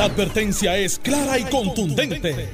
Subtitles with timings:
[0.00, 2.48] La advertencia es clara y contundente.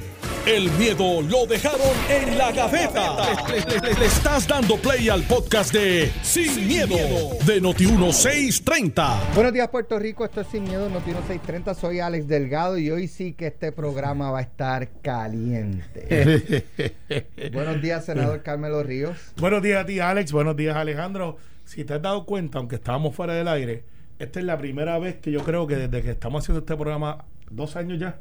[0.45, 3.15] El miedo lo dejaron en la gaveta.
[3.47, 6.97] Le, le estás dando play al podcast de Sin, miedo,
[7.45, 9.33] de Noti1630.
[9.33, 10.25] Buenos días, Puerto Rico.
[10.25, 11.73] Esto es Sin Miedo, Noti1630.
[11.75, 16.65] Soy Alex Delgado y hoy sí que este programa va a estar caliente.
[17.53, 19.17] Buenos días, senador Carmelo Ríos.
[19.37, 20.33] Buenos días a ti, Alex.
[20.33, 21.37] Buenos días, Alejandro.
[21.63, 23.85] Si te has dado cuenta, aunque estábamos fuera del aire,
[24.19, 27.23] esta es la primera vez que yo creo que desde que estamos haciendo este programa,
[27.49, 28.19] dos años ya,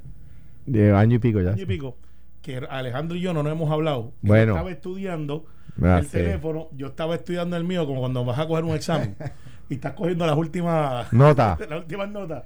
[0.66, 1.50] De año y pico ya.
[1.50, 1.96] año y pico,
[2.42, 4.12] que Alejandro y yo no nos hemos hablado.
[4.22, 4.52] Bueno.
[4.52, 5.44] estaba estudiando
[5.82, 6.12] Ah, el sí.
[6.12, 9.14] teléfono, yo estaba estudiando el mío, como cuando vas a coger un examen
[9.68, 11.58] y estás cogiendo las últimas, Nota.
[11.68, 12.44] las últimas notas.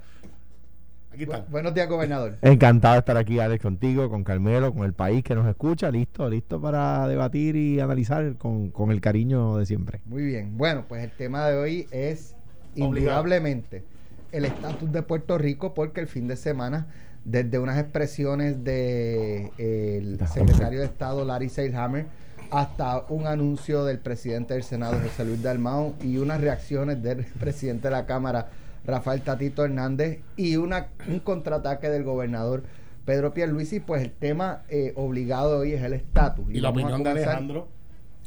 [1.13, 1.43] Aquí están.
[1.49, 2.37] Buenos días, gobernador.
[2.41, 5.91] Encantado de estar aquí, Alex, contigo, con Carmelo, con el país que nos escucha.
[5.91, 9.99] Listo, listo para debatir y analizar con, con el cariño de siempre.
[10.05, 10.57] Muy bien.
[10.57, 12.35] Bueno, pues el tema de hoy es
[12.75, 12.95] Obligado.
[12.97, 13.83] indudablemente
[14.31, 16.87] el estatus de Puerto Rico porque el fin de semana
[17.25, 22.07] desde unas expresiones de eh, el secretario de Estado Larry Seilhammer
[22.49, 27.87] hasta un anuncio del presidente del Senado José Luis Dalmau y unas reacciones del presidente
[27.87, 28.49] de la Cámara
[28.85, 32.63] Rafael Tatito Hernández y una, un contraataque del gobernador
[33.05, 36.45] Pedro Pierluisi, pues el tema eh, obligado hoy es el estatus.
[36.49, 37.67] Y la vamos a opinión de Alejandro.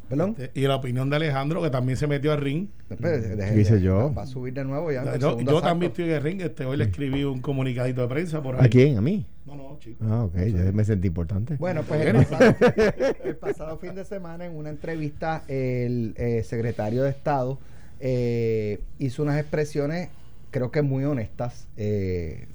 [0.09, 0.35] ¿Perdón?
[0.53, 2.67] Y la opinión de Alejandro, que también se metió al ring.
[2.89, 4.13] Espere, deje- ¿Qué hice deje- yo?
[4.13, 5.03] Va a subir de nuevo ya.
[5.03, 5.61] Yo, segundo yo asalto.
[5.61, 6.41] también estoy en el ring.
[6.41, 8.65] Este, hoy le escribí un comunicadito de prensa por ahí.
[8.65, 8.97] ¿A quién?
[8.97, 9.25] ¿A mí?
[9.45, 10.03] No, no, chico.
[10.07, 11.55] Ah, ok, yo me sentí importante.
[11.57, 12.55] Bueno, pues el pasado,
[13.23, 17.59] el pasado fin de semana en una entrevista el eh, secretario de Estado
[17.99, 20.09] eh, hizo unas expresiones
[20.51, 22.47] creo que muy honestas, eh,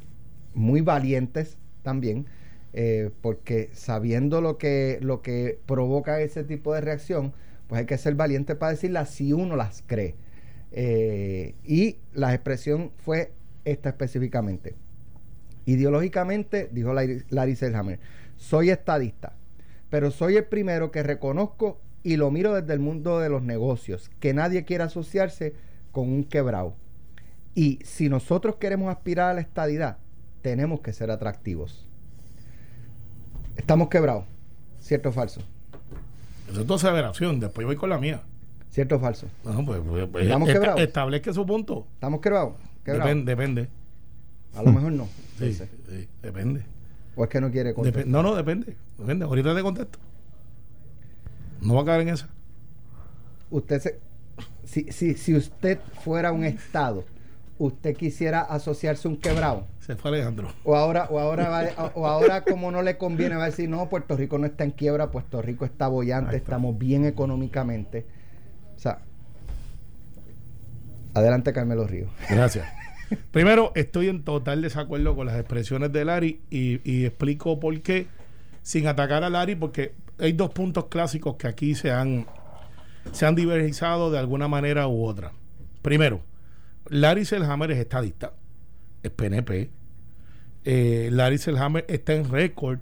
[0.55, 2.27] muy valientes también,
[2.73, 7.33] eh, porque sabiendo lo que, lo que provoca ese tipo de reacción,
[7.67, 10.15] pues hay que ser valiente para decirlas si uno las cree.
[10.73, 13.33] Eh, y la expresión fue
[13.65, 14.75] esta específicamente.
[15.67, 18.01] Ideológicamente, dijo Larry, Selhammer,
[18.37, 19.35] soy estadista,
[19.91, 24.11] pero soy el primero que reconozco y lo miro desde el mundo de los negocios,
[24.21, 25.55] que nadie quiere asociarse
[25.93, 26.77] con un quebrado.
[27.55, 29.99] Y si nosotros queremos aspirar a la estadidad,
[30.41, 31.90] tenemos que ser atractivos.
[33.61, 34.25] Estamos quebrados,
[34.81, 35.43] ¿cierto o falso?
[36.51, 37.39] Eso es tu aseveración.
[37.41, 38.23] Después yo voy con la mía.
[38.71, 39.27] ¿Cierto o falso?
[39.45, 40.81] No, pues, pues, pues, ¿Estamos esta- quebrados?
[40.81, 41.87] Establezca su punto.
[41.95, 42.55] ¿Estamos quebrados?
[42.85, 43.07] ¿Quebrados?
[43.09, 43.69] Depende, depende.
[44.57, 45.09] A lo mejor no.
[45.39, 45.57] Sí,
[46.23, 46.63] depende.
[47.17, 48.07] O es que no quiere contestar.
[48.07, 48.77] no, no, depende.
[48.99, 49.25] Depende.
[49.25, 49.99] Ahorita te contesto.
[51.61, 52.29] No va a caer en esa.
[53.51, 53.99] usted se,
[54.65, 57.05] si, si, si usted fuera un estado,
[57.61, 59.67] usted quisiera asociarse un quebrado.
[59.81, 60.49] Se fue Alejandro.
[60.65, 63.89] O ahora, o ahora va- o ahora como no le conviene, va a decir, no,
[63.89, 66.55] Puerto Rico no está en quiebra, Puerto Rico está bollante, está.
[66.55, 68.07] estamos bien económicamente.
[68.77, 69.01] O sea,
[71.15, 72.11] adelante Carmelo Ríos.
[72.29, 72.67] Gracias.
[73.31, 78.07] Primero, estoy en total desacuerdo con las expresiones de Larry y, y explico por qué,
[78.63, 82.27] sin atacar a Larry, porque hay dos puntos clásicos que aquí se han,
[83.13, 85.33] se han divergizado de alguna manera u otra.
[85.83, 86.21] Primero,
[86.89, 88.33] Larry Selhammer es estadista,
[89.03, 89.71] es PNP.
[90.65, 92.79] Eh, Larry Selhammer está en récord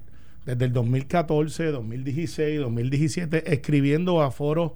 [0.46, 4.72] desde el 2014, 2016, 2017, escribiendo a foros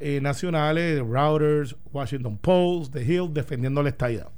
[0.00, 4.30] eh, nacionales, Reuters, Washington Post, The Hill, defendiendo la estadidad.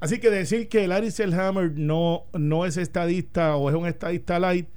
[0.00, 4.68] Así que decir que Larry Selhammer no, no es estadista o es un estadista light,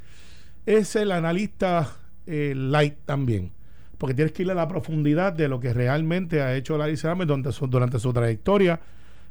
[0.65, 1.95] es el analista
[2.27, 3.51] eh, light también.
[3.99, 7.67] Porque tienes que ir a la profundidad de lo que realmente ha hecho Larry su,
[7.67, 8.79] durante su trayectoria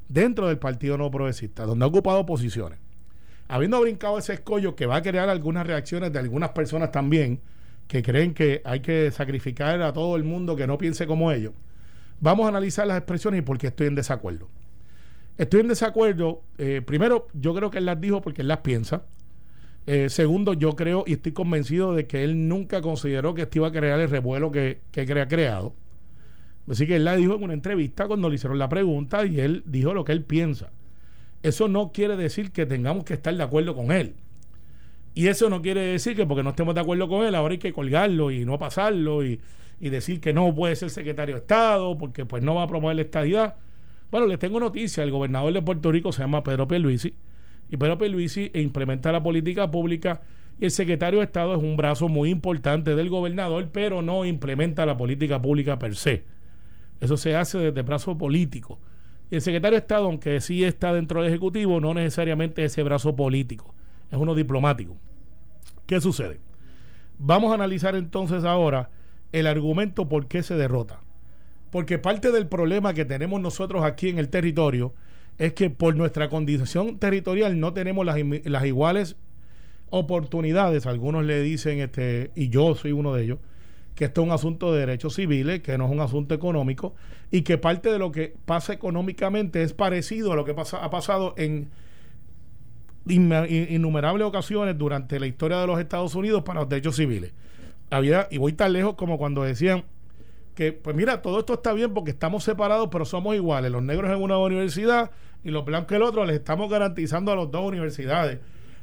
[0.08, 2.78] dentro del Partido No Progresista, donde ha ocupado posiciones.
[3.48, 7.40] Habiendo brincado ese escollo que va a crear algunas reacciones de algunas personas también,
[7.88, 11.54] que creen que hay que sacrificar a todo el mundo que no piense como ellos,
[12.20, 14.48] vamos a analizar las expresiones y por qué estoy en desacuerdo.
[15.38, 16.42] Estoy en desacuerdo.
[16.58, 19.04] eh, primero, yo creo que él las dijo porque él las piensa.
[19.90, 23.68] Eh, segundo, yo creo y estoy convencido de que él nunca consideró que esto iba
[23.68, 25.72] a crear el revuelo que, que crea creado.
[26.70, 29.62] Así que él la dijo en una entrevista cuando le hicieron la pregunta y él
[29.64, 30.72] dijo lo que él piensa.
[31.42, 34.12] Eso no quiere decir que tengamos que estar de acuerdo con él.
[35.14, 37.58] Y eso no quiere decir que porque no estemos de acuerdo con él, ahora hay
[37.58, 39.40] que colgarlo y no pasarlo y,
[39.80, 42.94] y decir que no puede ser secretario de Estado porque pues no va a promover
[42.94, 43.56] la estadidad.
[44.10, 47.14] Bueno, les tengo noticia, el gobernador de Puerto Rico se llama Pedro Pierluisi
[47.70, 50.22] y Pedro Pierluisi implementa la política pública
[50.60, 54.86] y el secretario de Estado es un brazo muy importante del gobernador, pero no implementa
[54.86, 56.24] la política pública per se.
[57.00, 58.80] Eso se hace desde brazo político.
[59.30, 62.82] Y el secretario de Estado, aunque sí está dentro del Ejecutivo, no necesariamente es ese
[62.82, 63.74] brazo político,
[64.10, 64.96] es uno diplomático.
[65.86, 66.40] ¿Qué sucede?
[67.18, 68.90] Vamos a analizar entonces ahora
[69.32, 71.00] el argumento por qué se derrota.
[71.70, 74.94] Porque parte del problema que tenemos nosotros aquí en el territorio
[75.38, 79.16] es que por nuestra condición territorial no tenemos las, las iguales
[79.90, 80.86] oportunidades.
[80.86, 83.38] Algunos le dicen, este, y yo soy uno de ellos,
[83.94, 86.94] que esto es un asunto de derechos civiles, que no es un asunto económico,
[87.30, 90.90] y que parte de lo que pasa económicamente es parecido a lo que pasa, ha
[90.90, 91.68] pasado en
[93.06, 97.32] innumerables ocasiones durante la historia de los Estados Unidos para los derechos civiles.
[97.90, 99.84] Había, y voy tan lejos como cuando decían
[100.58, 103.70] que, pues mira, todo esto está bien porque estamos separados, pero somos iguales.
[103.70, 105.12] Los negros en una universidad
[105.44, 108.40] y los blancos en el otro, les estamos garantizando a las dos universidades.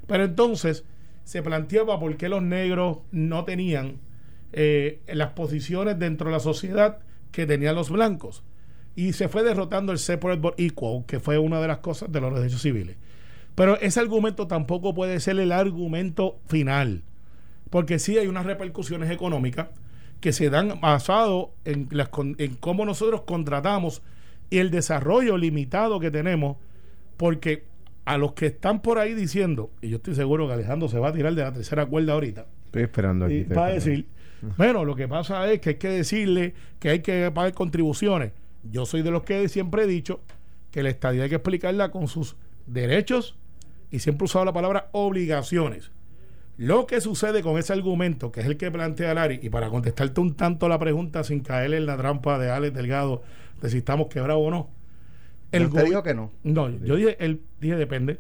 [0.08, 0.86] Pero entonces
[1.26, 3.98] se planteaba por qué los negros no tenían
[4.54, 7.00] eh, las posiciones dentro de la sociedad
[7.34, 8.46] que tenían los blancos.
[8.96, 12.22] Y se fue derrotando el separate but equal, que fue una de las cosas de
[12.22, 12.96] los derechos civiles.
[13.54, 17.04] Pero ese argumento tampoco puede ser el argumento final,
[17.70, 19.68] porque sí hay unas repercusiones económicas
[20.26, 24.02] que se dan basado en, las, en cómo nosotros contratamos
[24.50, 26.58] y el desarrollo limitado que tenemos,
[27.16, 27.66] porque
[28.06, 31.10] a los que están por ahí diciendo, y yo estoy seguro que Alejandro se va
[31.10, 33.36] a tirar de la tercera cuerda ahorita, Estoy esperando aquí.
[33.36, 34.08] y va a decir,
[34.58, 38.32] bueno, lo que pasa es que hay que decirle que hay que pagar contribuciones.
[38.64, 40.22] Yo soy de los que siempre he dicho
[40.72, 42.36] que la estadía hay que explicarla con sus
[42.66, 43.36] derechos
[43.92, 45.92] y siempre he usado la palabra obligaciones.
[46.58, 50.22] Lo que sucede con ese argumento, que es el que plantea Lari, y para contestarte
[50.22, 53.24] un tanto la pregunta sin caer en la trampa de Alex Delgado
[53.62, 54.70] de si estamos quebrados o no.
[55.52, 56.32] Él te dijo que no.
[56.44, 58.20] No, yo dije, él, dije depende.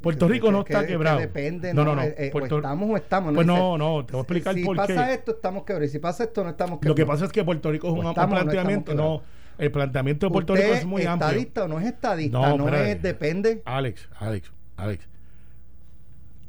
[0.00, 1.18] Puerto Rico no está que quebrado.
[1.18, 2.02] depende, no, no, no.
[2.02, 3.34] Eh, eh, Puerto- o estamos o estamos.
[3.34, 4.94] Pues Dice, no, no, te voy a explicar si por qué.
[4.94, 5.88] pasa esto, estamos quebrados.
[5.88, 6.88] Y si pasa esto, no estamos quebrados.
[6.90, 8.94] Lo que pasa es que Puerto Rico es un, O un estamos o no planteamiento,
[8.94, 9.22] no,
[9.58, 11.28] el planteamiento de Puerto ¿Usted Rico es muy amplio.
[11.30, 12.38] estadista o no es estadista?
[12.38, 13.62] No, No, es, depende.
[13.64, 15.08] Alex, Alex, Alex.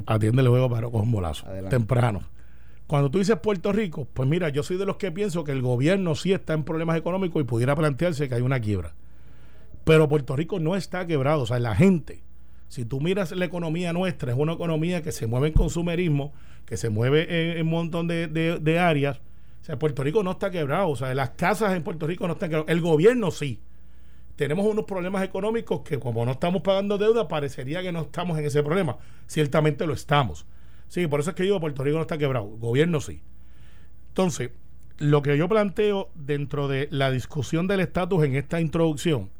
[0.05, 1.45] Atiéndele luego para con un bolazo.
[1.47, 1.75] Adelante.
[1.75, 2.21] Temprano.
[2.85, 5.61] Cuando tú dices Puerto Rico, pues mira, yo soy de los que pienso que el
[5.61, 8.93] gobierno sí está en problemas económicos y pudiera plantearse que hay una quiebra.
[9.83, 12.23] Pero Puerto Rico no está quebrado, o sea, la gente.
[12.69, 16.33] Si tú miras la economía nuestra, es una economía que se mueve en consumerismo,
[16.65, 19.19] que se mueve en, en un montón de, de- de áreas.
[19.61, 22.33] O sea, Puerto Rico no está quebrado, o sea, las casas en Puerto Rico no
[22.33, 22.69] están quebradas.
[22.71, 23.59] El gobierno sí.
[24.37, 28.45] Tenemos unos problemas económicos que como no estamos pagando deuda, parecería que no estamos en
[28.45, 28.97] ese problema.
[29.25, 30.45] Ciertamente lo estamos.
[30.87, 33.23] Sí, por eso es que digo Puerto Rico no está quebrado, gobierno sí.
[34.09, 34.51] Entonces,
[34.99, 39.31] lo que yo planteo dentro de la discusión del estatus en esta introducción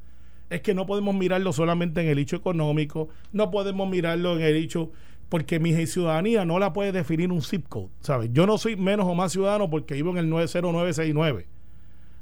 [0.49, 4.55] es que no podemos mirarlo solamente en el hecho económico, no podemos mirarlo en el
[4.55, 4.91] hecho
[5.29, 8.31] porque mi ciudadanía no la puede definir un zip code, ¿sabes?
[8.33, 11.47] Yo no soy menos o más ciudadano porque vivo en el 90969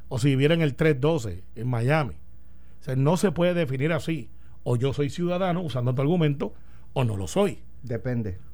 [0.10, 2.16] o si viviera en el 312 en Miami.
[2.86, 4.30] O sea, no se puede definir así.
[4.64, 6.54] O yo soy ciudadano usando tu argumento
[6.94, 7.64] o no lo soy.
[7.82, 8.38] Depende.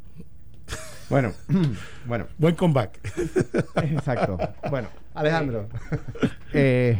[1.09, 1.33] Bueno,
[2.07, 2.97] bueno, Buen comeback.
[3.83, 4.37] exacto.
[4.69, 5.67] Bueno, Alejandro.
[6.53, 6.97] eh,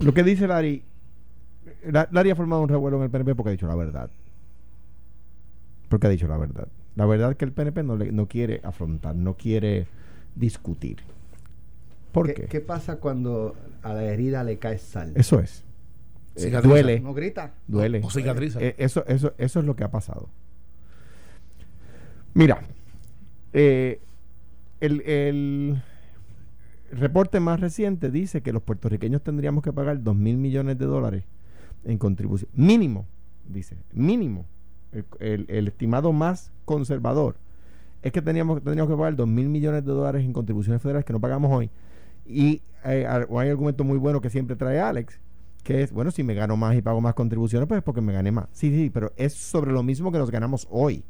[0.00, 0.82] lo que dice Larry,
[1.84, 4.10] La- Larry ha formado un revuelo en el PNP porque ha dicho la verdad.
[5.88, 6.66] Porque ha dicho la verdad.
[6.96, 9.86] La verdad es que el PNP no, le- no quiere afrontar, no quiere
[10.34, 10.96] discutir.
[12.16, 12.60] ¿Por ¿Qué, qué?
[12.60, 15.12] pasa cuando a la herida le cae sal?
[15.16, 15.64] Eso es.
[16.34, 16.68] Eh, Cicatriza.
[16.68, 17.52] duele, ¿No grita?
[17.68, 18.00] duele.
[18.04, 18.58] O cicatriza.
[18.60, 20.28] Eh, eso, eso, eso es lo que ha pasado.
[22.34, 22.60] Mira,
[23.52, 24.00] eh,
[24.80, 25.82] el, el
[26.92, 31.24] reporte más reciente dice que los puertorriqueños tendríamos que pagar 2 mil millones de dólares
[31.84, 32.50] en contribución.
[32.54, 33.06] Mínimo,
[33.48, 34.44] dice, mínimo.
[34.92, 37.36] El, el- el estimado más conservador
[38.02, 41.12] es que teníamos, tendríamos que pagar 2 mil millones de dólares en contribuciones federales que
[41.12, 41.70] no pagamos hoy.
[42.28, 45.18] Y eh, ar- hay un argumento muy bueno que siempre trae Alex,
[45.62, 48.12] que es, bueno, si me gano más y pago más contribuciones, pues es porque me
[48.12, 48.46] gané más.
[48.52, 51.04] Sí, sí, pero es sobre lo mismo que nos ganamos hoy.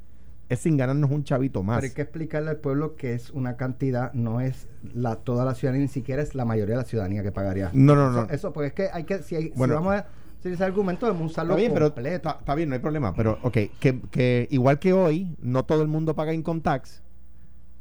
[0.48, 1.78] Es sin ganarnos un chavito más.
[1.78, 5.54] Pero hay que explicarle al pueblo que es una cantidad, no es la toda la
[5.56, 7.70] ciudadanía, ni siquiera es la mayoría de la ciudadanía que pagaría.
[7.72, 8.22] No, no, no.
[8.24, 9.74] Eso, eso, porque es que hay que, si, hay- si Bueno.
[9.74, 10.06] vamos a
[10.38, 12.28] utilizar argumento, debemos usarlo Está bien, pero completo.
[12.28, 13.12] está, está bien, no hay problema.
[13.16, 17.02] Pero, ok, que, que igual que hoy, no todo el mundo paga income tax,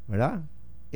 [0.08, 0.42] ¿verdad?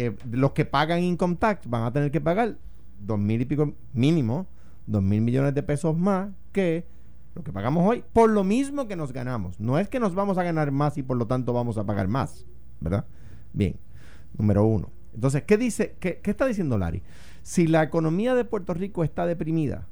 [0.01, 2.57] Eh, los que pagan income tax van a tener que pagar
[3.01, 4.47] dos mil y pico mínimo,
[4.87, 6.87] dos mil millones de pesos más que
[7.35, 9.61] lo que pagamos hoy, por lo mismo que nos ganamos.
[9.61, 12.09] No es que nos vamos a ganar más y por lo tanto vamos a pagar
[12.09, 12.47] más,
[12.81, 13.05] ¿verdad?
[13.53, 13.77] Bien,
[14.39, 14.91] número uno.
[15.13, 15.97] Entonces, ¿qué dice?
[16.01, 17.03] ¿Qué, qué está diciendo Larry?
[17.43, 19.87] Si la economía de Puerto Rico está deprimida,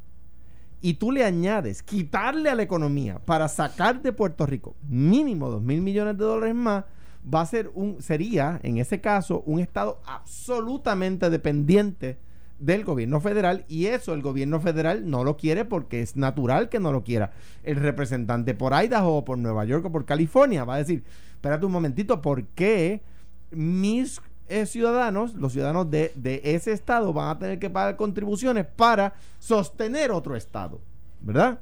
[0.80, 5.60] y tú le añades quitarle a la economía para sacar de Puerto Rico mínimo dos
[5.60, 6.84] mil millones de dólares más,
[7.32, 12.18] va a ser un, sería en ese caso un estado absolutamente dependiente
[12.58, 16.80] del gobierno federal y eso el gobierno federal no lo quiere porque es natural que
[16.80, 17.32] no lo quiera.
[17.62, 21.04] El representante por Idaho o por Nueva York o por California va a decir,
[21.34, 23.02] espérate un momentito, ¿por qué
[23.50, 28.66] mis eh, ciudadanos, los ciudadanos de, de ese estado van a tener que pagar contribuciones
[28.66, 30.80] para sostener otro estado?
[31.20, 31.60] ¿verdad?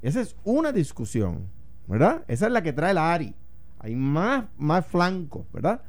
[0.00, 1.48] Esa es una discusión,
[1.86, 2.24] ¿verdad?
[2.28, 3.34] Esa es la que trae la ARI.
[3.82, 5.80] Hay más, más flancos, ¿verdad?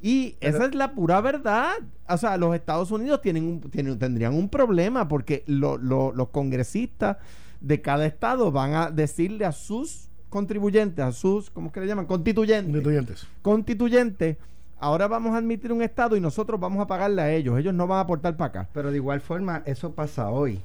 [0.00, 1.70] Y esa es la pura verdad.
[2.08, 6.28] O sea, los Estados Unidos tienen un, tienen, tendrían un problema porque lo- lo- los
[6.30, 7.16] congresistas
[7.60, 11.86] de cada estado van a decirle a sus contribuyentes, a sus, ¿cómo es que le
[11.86, 12.06] llaman?
[12.06, 12.72] Constituyentes.
[12.72, 13.26] Constituyentes.
[13.42, 14.36] Constituyentes,
[14.80, 17.56] ahora vamos a admitir un estado y nosotros vamos a pagarle a ellos.
[17.58, 18.68] Ellos no van a aportar para acá.
[18.72, 20.60] Pero de igual forma, eso pasa hoy.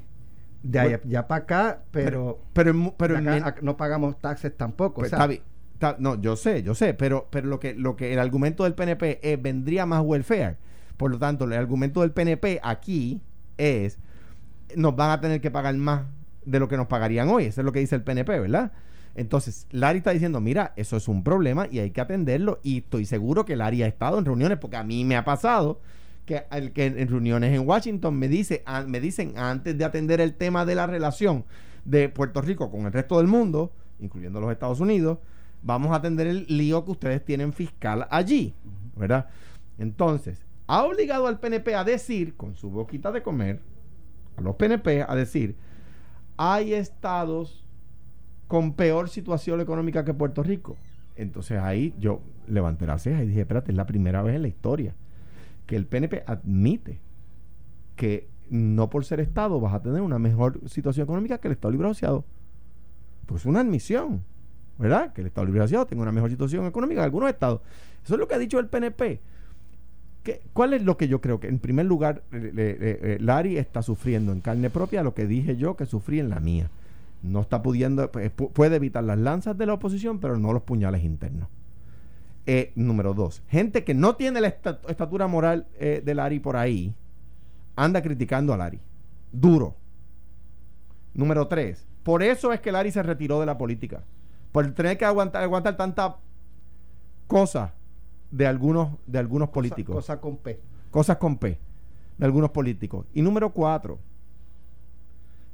[0.63, 4.95] De allá, ya para acá, pero, Pero, pero en no pagamos taxes tampoco.
[4.95, 5.41] Pues o sea, está bien.
[5.99, 9.19] No, yo sé, yo sé, pero, pero lo que lo que el argumento del PNP
[9.21, 10.57] es vendría más welfare.
[10.97, 13.21] Por lo tanto, el argumento del PNP aquí
[13.57, 13.99] es
[14.75, 16.05] nos van a tener que pagar más
[16.45, 17.45] de lo que nos pagarían hoy.
[17.45, 18.71] Eso es lo que dice el PNP, ¿verdad?
[19.15, 22.59] Entonces, Larry está diciendo, mira, eso es un problema y hay que atenderlo.
[22.63, 25.81] Y estoy seguro que Larry ha estado en reuniones, porque a mí me ha pasado
[26.25, 30.35] que, el que en reuniones en Washington me, dice, me dicen, antes de atender el
[30.35, 31.45] tema de la relación
[31.83, 35.17] de Puerto Rico con el resto del mundo, incluyendo los Estados Unidos,
[35.61, 38.53] vamos a atender el lío que ustedes tienen fiscal allí,
[38.95, 39.27] ¿verdad?
[39.77, 43.61] Entonces, ha obligado al PNP a decir, con su boquita de comer,
[44.35, 45.55] a los PNP a decir,
[46.35, 47.65] hay estados
[48.47, 50.77] con peor situación económica que Puerto Rico.
[51.15, 54.47] Entonces ahí yo levanté la ceja y dije, espérate, es la primera vez en la
[54.47, 54.93] historia
[55.65, 56.99] que el PNP admite
[57.95, 61.71] que no por ser estado vas a tener una mejor situación económica que el estado
[61.71, 62.23] libre asociado.
[63.25, 64.23] Pues es una admisión,
[64.77, 65.13] ¿verdad?
[65.13, 67.61] Que el estado libre asociado tenga una mejor situación económica que algunos estados.
[68.03, 69.19] Eso es lo que ha dicho el PNP.
[70.23, 71.39] ¿Qué- ¿Cuál es lo que yo creo?
[71.39, 75.75] Que en primer lugar, eh, eh, está sufriendo en carne propia lo que dije yo
[75.75, 76.69] que sufrí en la mía.
[77.23, 80.63] No está pudiendo, pues, pu- puede evitar las lanzas de la oposición, pero no los
[80.63, 81.47] puñales internos.
[82.45, 86.55] Eh, número dos, gente que no tiene la esta- estatura moral eh, de Larry por
[86.55, 86.93] ahí,
[87.75, 88.79] anda criticando a Larry.
[89.31, 89.75] Duro.
[91.13, 94.03] Número tres, por eso es que Larry se retiró de la política.
[94.57, 96.17] Por tener que aguantar, aguantar tanta
[97.27, 97.75] cosa
[98.31, 100.59] de algunos, de algunos políticos Cosa, cosa con P.
[100.89, 101.59] cosas con P
[102.17, 103.05] de algunos políticos.
[103.13, 103.99] Y número cuatro,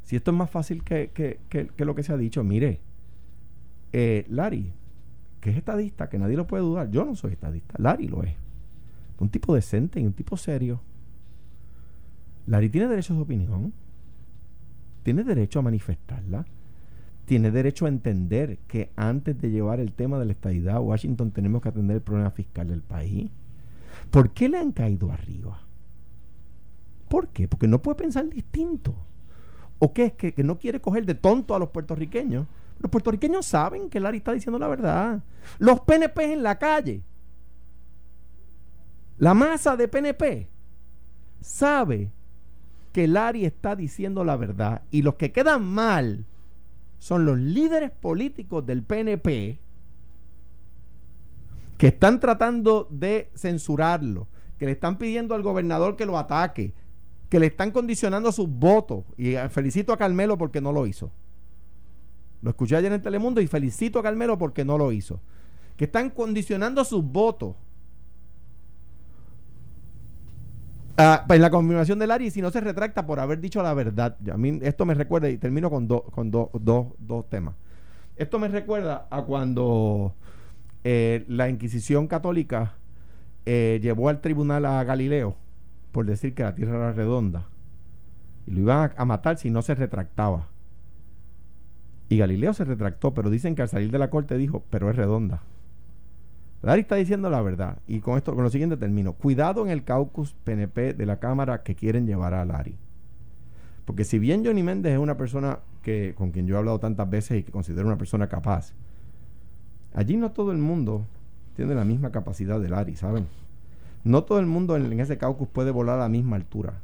[0.04, 2.80] si esto es más fácil que, que- que- que lo que se ha dicho, mire,
[3.92, 4.72] eh, Larry,
[5.42, 8.36] que es estadista, que nadie lo puede dudar, yo no soy estadista, Larry lo es.
[9.20, 10.80] Un tipo decente y un tipo serio.
[12.48, 13.74] Larry tiene derecho a su opinión,
[15.04, 16.46] tiene derecho a manifestarla,
[17.26, 21.32] tiene derecho a entender que antes de llevar el tema de la estadidad a Washington
[21.32, 23.30] tenemos que atender el problema fiscal del país.
[24.12, 25.62] ¿Por qué le han caído arriba?
[27.08, 27.48] ¿Por qué?
[27.48, 28.96] Porque no puede pensar distinto.
[29.80, 32.48] ¿O qué es que, que no quiere coger de tonto a los puertorriqueños?
[32.80, 35.24] Los puertorriqueños saben que Larry está diciendo la verdad.
[35.60, 37.02] Los PNP en la calle.
[39.18, 40.50] La masa de PNP
[41.40, 42.12] sabe
[42.92, 46.26] que Larry está diciendo la verdad y los que quedan mal
[47.04, 49.60] son los líderes políticos del PNP
[51.78, 56.74] que están tratando de censurarlo, que le están pidiendo al gobernador que lo ataque,
[57.28, 59.04] que le están condicionando sus votos.
[59.18, 61.12] Y eh, felicito a Carmelo porque no lo hizo.
[62.42, 65.20] Lo escuché ayer en Telemundo y felicito a Carmelo porque no lo hizo.
[65.76, 67.58] Que están condicionando sus votos.
[70.98, 74.16] Ah, en la confirmación del Ari, si no se retracta por haber dicho la verdad.
[74.32, 77.56] A mí esto me recuerda, y termino con, dos con dos temas.
[78.16, 80.14] Esto me recuerda a cuando
[80.84, 82.74] eh, la Inquisición católica
[83.46, 85.36] eh, llevó al tribunal a Galileo
[85.92, 87.48] por decir que la tierra era redonda.
[88.46, 90.48] Y lo iban a matar si no se retractaba.
[92.10, 94.96] Y Galileo se retractó, pero dicen que al salir de la corte dijo, pero es
[94.96, 95.42] redonda.
[96.64, 97.78] Larry está diciendo la verdad.
[97.88, 99.14] Y con esto, con lo siguiente termino.
[99.14, 102.78] Cuidado en el caucus PNP de la Cámara que quieren llevar a Larry.
[103.86, 107.10] Porque si bien Johnny Méndez es una persona que, con quien yo he hablado tantas
[107.10, 108.74] veces y que considero una persona capaz,
[109.94, 111.06] allí no todo el mundo
[111.58, 113.28] tiene la misma capacidad de Larry, ¿saben?
[114.06, 116.76] No todo el mundo en, en ese caucus puede volar a la misma altura.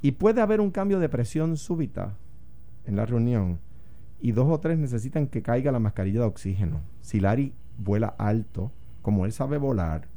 [0.00, 2.14] Y puede haber un cambio de presión súbita
[2.86, 3.58] en la reunión
[4.22, 6.80] y dos o tres necesitan que caiga la mascarilla de oxígeno.
[7.02, 8.70] Si Larry vuela alto,
[9.02, 10.08] como él sabe volar,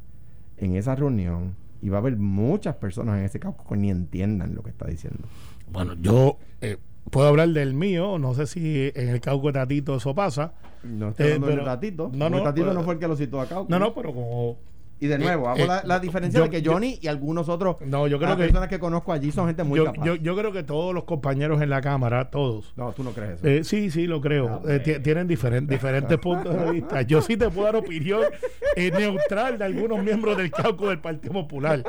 [0.56, 4.54] en esa reunión, y va a haber muchas personas en ese caucus que ni entiendan
[4.54, 5.26] lo que está diciendo.
[5.70, 6.78] Bueno, yo eh,
[7.10, 10.52] puedo hablar del mío, no sé si en el cauco de Tatito eso pasa.
[10.82, 12.10] No estoy Eh, hablando pero- de Tatito.
[12.14, 13.68] no, no, Tatito pero- no fue el que lo citó a caucus.
[13.70, 14.56] No, no, pero como
[15.00, 17.48] Y de nuevo, Eh, hago eh, la, la diferencia yo- de que Johnny y algunos
[17.48, 20.04] otros No, yo creo las que- personas que conozco allí son gente muy yo, capaz.
[20.04, 23.38] yo, yo creo que todos los compañeros en la Cámara, todos, no, tú no crees
[23.40, 23.46] eso.
[23.48, 24.62] Eh, sí, sí, lo creo.
[24.68, 27.02] Eh, ti- tienen diferen- diferentes puntos de vista.
[27.02, 28.22] Yo sí te puedo dar opinión
[28.76, 31.82] eh, neutral de algunos miembros del caucus del Partido Popular.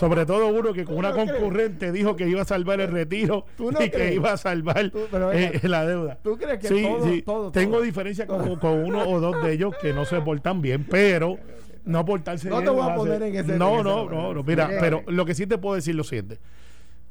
[0.00, 3.70] Sobre todo uno que con una concurrente dijo que iba a salvar el retiro ¿Tú
[3.72, 6.18] no y que iba a salvar Tú- pero venga, eh, la deuda.
[6.22, 7.22] ¿Tú crees que sí, todo- sí.
[7.22, 10.84] todo- Tengo diferencia con, con uno o dos de ellos que no se portan bien,
[10.84, 11.38] pero
[11.86, 14.42] no No te voy a poner en ese- No, no, no, no.
[14.42, 16.38] Mira, pero lo que sí te puedo decir lo siguiente.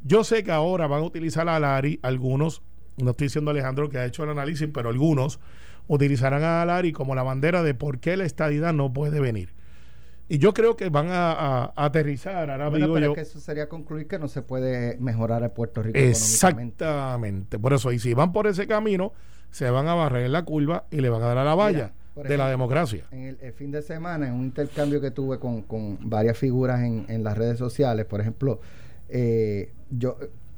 [0.03, 2.61] Yo sé que ahora van a utilizar a Lari, algunos,
[2.97, 5.39] no estoy diciendo Alejandro que ha hecho el análisis, pero algunos
[5.87, 9.53] utilizarán a Lari como la bandera de por qué la estadidad no puede venir.
[10.27, 13.11] Y yo creo que van a, a- a aterrizar, ahora Bueno, pero yo.
[13.11, 15.97] es que eso sería concluir que no se puede mejorar a Puerto Rico.
[15.99, 17.59] Exactamente.
[17.59, 19.13] Por eso, y si van por ese camino,
[19.51, 21.77] se van a barrer en la curva y le van a dar a la valla
[21.77, 23.03] Mira, por de la democracia.
[23.11, 26.81] En el, el fin de semana, en un intercambio que tuve con, con varias figuras
[26.81, 28.59] en, en las redes sociales, por ejemplo,
[29.09, 30.17] eh, yo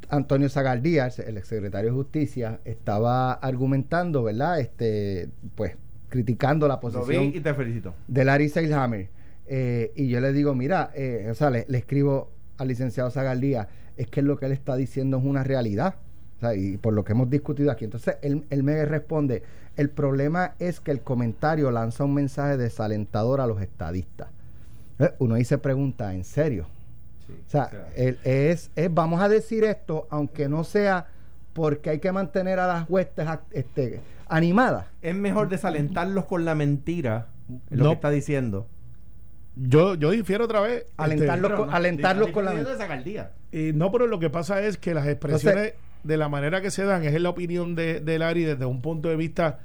[0.09, 4.59] Antonio Zagaldías, el exsecretario de Justicia, estaba argumentando, ¿verdad?
[4.61, 5.75] Este, pues,
[6.07, 7.93] criticando la Lo posición vi y te felicito.
[8.07, 9.09] de Larry Seilhammer.
[9.47, 13.67] Eh, y yo le digo, mira, eh, o sea, le, le escribo al licenciado Zagaldía,
[13.97, 15.95] es que lo que él está diciendo es una realidad.
[16.37, 17.85] O sea, y por lo que hemos discutido aquí.
[17.85, 19.43] Entonces, él, él me responde,
[19.75, 24.27] el problema es que el comentario lanza un mensaje desalentador a los estadistas.
[24.99, 26.67] Eh, Uno ahí se pregunta, ¿en serio?
[27.45, 31.07] O sea, él- es, es, vamos a decir esto, aunque no sea
[31.53, 34.85] porque hay que mantener a las huestes este, animadas.
[35.01, 37.27] es mejor desalentarlos con la mentira,
[37.71, 37.89] lo No.
[37.89, 38.67] que está diciendo.
[39.55, 40.81] Yo, yo difiero otra vez.
[40.83, 42.53] este, Alentarlos con- alentarlos con la.
[43.51, 45.73] Y no, pero lo que pasa es que las expresiones
[46.03, 48.81] de la manera que se dan es en la opinión de, de Larry desde un
[48.81, 49.59] punto de vista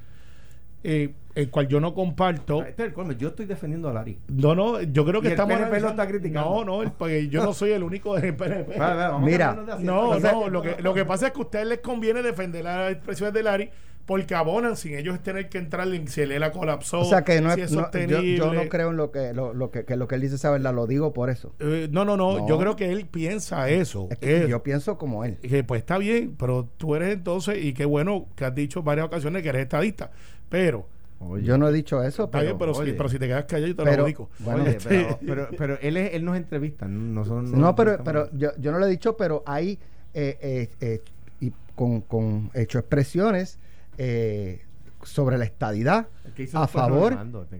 [0.84, 2.62] eh, el cual yo no comparto.
[2.64, 4.18] Este es el colmo, Yo estoy defendiendo a Larry.
[4.28, 5.54] No, no, yo creo que Y el estamos.
[5.56, 6.50] PNP lo está criticando.
[6.50, 8.74] No, no, el- porque yo no soy el único del PNP.
[9.20, 9.54] Mira.
[9.80, 12.92] No, no, lo que, lo que pasa es que a ustedes les conviene defender las
[12.92, 13.70] expresiones de Larry
[14.06, 17.40] porque abonan sin ellos tener que entrar en si el ELA colapsó, O sea que
[17.40, 19.96] no si es, es no- yo, no creo en lo que lo, lo que, que
[19.96, 21.54] lo que él dice esa verdad, lo digo por eso.
[21.60, 22.48] Eh, no, no, no, No.
[22.48, 24.08] yo creo que él piensa eso.
[24.10, 25.36] Es que Es- yo pienso como él.
[25.38, 28.84] que pues está bien, pero tú eres entonces, y qué bueno que has dicho en
[28.86, 30.10] varias ocasiones que eres estadista,
[30.48, 30.86] pero,
[31.24, 33.44] Oye, Yo no he dicho eso, está pero, bien, pero, si, pero si te quedas
[33.44, 34.28] callado yo te Pero- lo digo.
[34.40, 36.88] bueno, oye, Este- pero, pero, pero él, es, él nos entrevista.
[36.88, 39.78] Nosotros no, pero, estamos- pero yo, yo no lo he dicho, pero hay
[40.14, 41.00] eh, eh, eh,
[41.40, 43.60] y con, con hecho expresiones
[44.04, 44.60] eh,
[45.04, 46.08] sobre la estadidad
[46.54, 47.16] a favor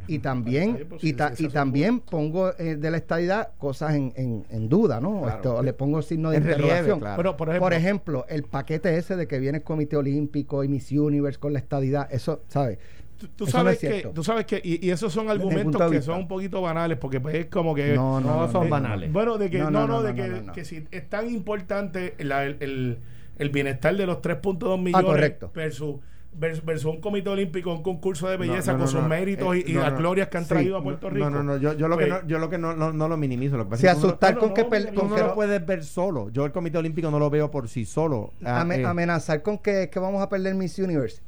[0.09, 4.68] y también pues, y, ta- también pongo eh, de la estadidad cosas en, en, en
[4.68, 5.22] duda, ¿no?
[5.22, 5.37] Claro.
[5.37, 7.00] Esto, le pongo signo de En relieve, interrogación.
[7.00, 7.16] claro.
[7.16, 10.68] Pero, por ejemplo, Por ejemplo, el paquete ese de que viene el Comité Olímpico y
[10.68, 12.78] Miss Universe con la estadidad, eso, ¿sabes?
[13.18, 15.81] tú, tú eso no sabes es que, tú sabes que, y, y esos son argumentos
[15.83, 16.02] que vista.
[16.12, 17.94] son un poquito banales, porque pues es como que...
[17.94, 19.11] No, no, no no, son banales.
[19.11, 19.12] no.
[19.12, 20.52] Bueno, de que, No, no, no, no, no, de no, que, no, no.
[20.52, 22.98] que si es tan importante la- el, el,
[23.38, 25.50] el bienestar de los 3.2 millones Ah, correcto.
[25.55, 25.96] versus,
[26.34, 29.64] versus, un comité olímpico, un concurso de No, belleza no, con no, sus méritos eh,
[29.66, 31.28] y, las glorias que han Sí, traído a Puerto Rico.
[31.28, 33.08] No, no, no, yo, yo lo que, Pues, no, yo lo que no, no, no
[33.08, 33.56] lo minimizo.
[33.56, 34.64] Lo que pasa que no- asustar con que...
[34.64, 34.70] con
[35.14, 36.30] que lo no- puedes ver solo.
[36.30, 38.32] Yo el Comité Olímpico no lo veo por sí solo.
[38.44, 41.20] Ah, ame- eh, amenazar con que, que vamos a perder Miss Universe.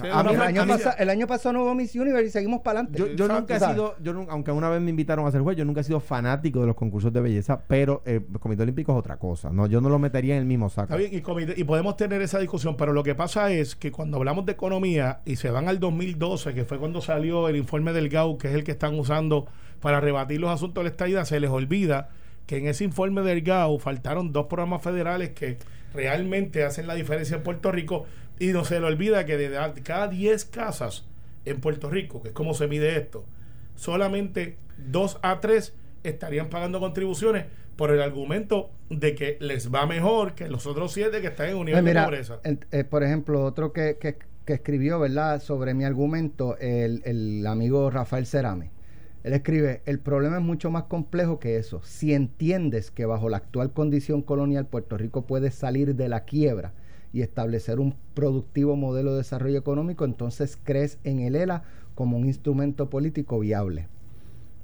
[0.00, 0.90] Sí, a una mí- el, año franquicia.
[0.90, 3.14] pasa- el año pasado no hubo Miss Universe y seguimos para adelante.
[3.16, 5.82] Yo, nunca he sido, yo aunque una vez me invitaron a ser juez, yo nunca
[5.82, 9.18] he sido fanático de los concursos de belleza, pero eh, el Comité Olímpico es otra
[9.18, 9.50] cosa.
[9.50, 10.86] No, yo no lo metería en el mismo saco.
[10.86, 13.92] Está bien, y, comité- y podemos tener esa discusión, pero lo que pasa es que
[13.92, 17.92] cuando hablamos de economía y se van al 2012, que fue cuando salió el informe
[17.92, 19.46] del GAU, que es el que están usando
[19.80, 22.08] para rebatir los asuntos de la estadía, se les olvida
[22.46, 25.56] que en ese informe del GAU faltaron dos programas federales que
[25.94, 28.04] realmente hacen la diferencia en Puerto Rico
[28.38, 31.06] y no se le olvida que de cada 10 casas
[31.44, 33.24] en Puerto Rico, que es como se mide esto,
[33.74, 34.56] solamente
[34.90, 40.48] 2 a 3 estarían pagando contribuciones por el argumento de que les va mejor que
[40.48, 42.40] los otros 7 que están en un Pues nivel de pobreza.
[42.44, 45.40] el- eh, por ejemplo, otro que, que- que escribió, ¿verdad?
[45.42, 48.70] Sobre mi argumento, el, el amigo Rafael Cerame.
[49.24, 51.80] Él escribe, el problema es mucho más complejo que eso.
[51.82, 56.74] Si entiendes que bajo la actual condición colonial Puerto Rico puede salir de la quiebra
[57.14, 61.62] y establecer un productivo modelo de desarrollo económico, entonces crees en el ELA
[61.94, 63.88] como un instrumento político viable.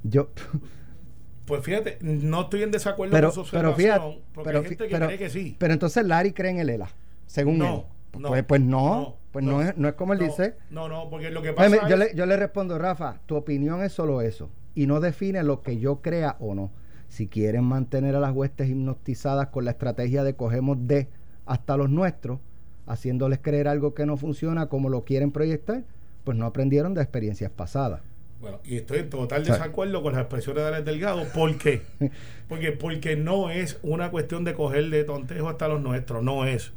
[0.02, 0.28] Yo,
[1.46, 4.64] Pues fíjate, no estoy en desacuerdo pero, con su pero observación, fíjate, porque pero, hay
[4.66, 5.56] gente que pero- cree que sí.
[5.58, 6.90] pero entonces Larry cree en el ELA,
[7.26, 8.20] según No, él.
[8.20, 8.68] no, pues, pues no,
[9.00, 10.54] no, pues no, no, es, no es como él dice.
[10.70, 12.10] No, no, porque lo que Pues, pasa me- yo, es...
[12.12, 15.78] le, yo le respondo, Rafa, tu opinión es solo eso y no define lo que
[15.78, 16.70] yo crea o no.
[17.08, 21.08] Si quieren mantener a las huestes hipnotizadas con la estrategia de cogemos de
[21.50, 22.38] hasta los nuestros,
[22.86, 25.82] haciéndoles creer algo que no funciona como lo quieren proyectar,
[26.22, 28.02] pues no aprendieron de experiencias pasadas.
[28.40, 31.24] Bueno, y estoy en total desacuerdo con las expresiones de Alex Delgado.
[31.34, 31.82] ¿Por qué?
[32.48, 36.72] Porque, porque no es una cuestión de coger de tontejo hasta los nuestros, no es.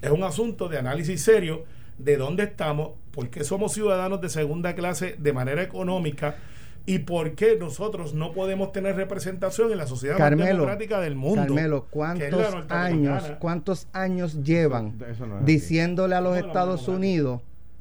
[0.00, 1.64] Es un asunto de análisis serio
[1.98, 6.36] de dónde estamos, por qué somos ciudadanos de segunda clase de manera económica
[6.88, 11.16] y por qué nosotros no podemos tener representación en la sociedad más Carmelo, democrática del
[11.16, 11.42] mundo.
[11.42, 15.52] Carmelo, ¿cuántos años, cuántos años llevan Eso- eso no es así.
[15.52, 16.98] diciéndole a los No, Estados no, no.
[16.98, 17.40] Unidos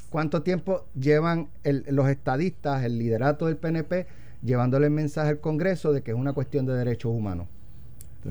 [0.09, 4.07] cuánto tiempo llevan el- los estadistas, el liderato del PNP,
[4.43, 7.47] llevándole el mensaje al Congreso de que es una cuestión de derechos humanos?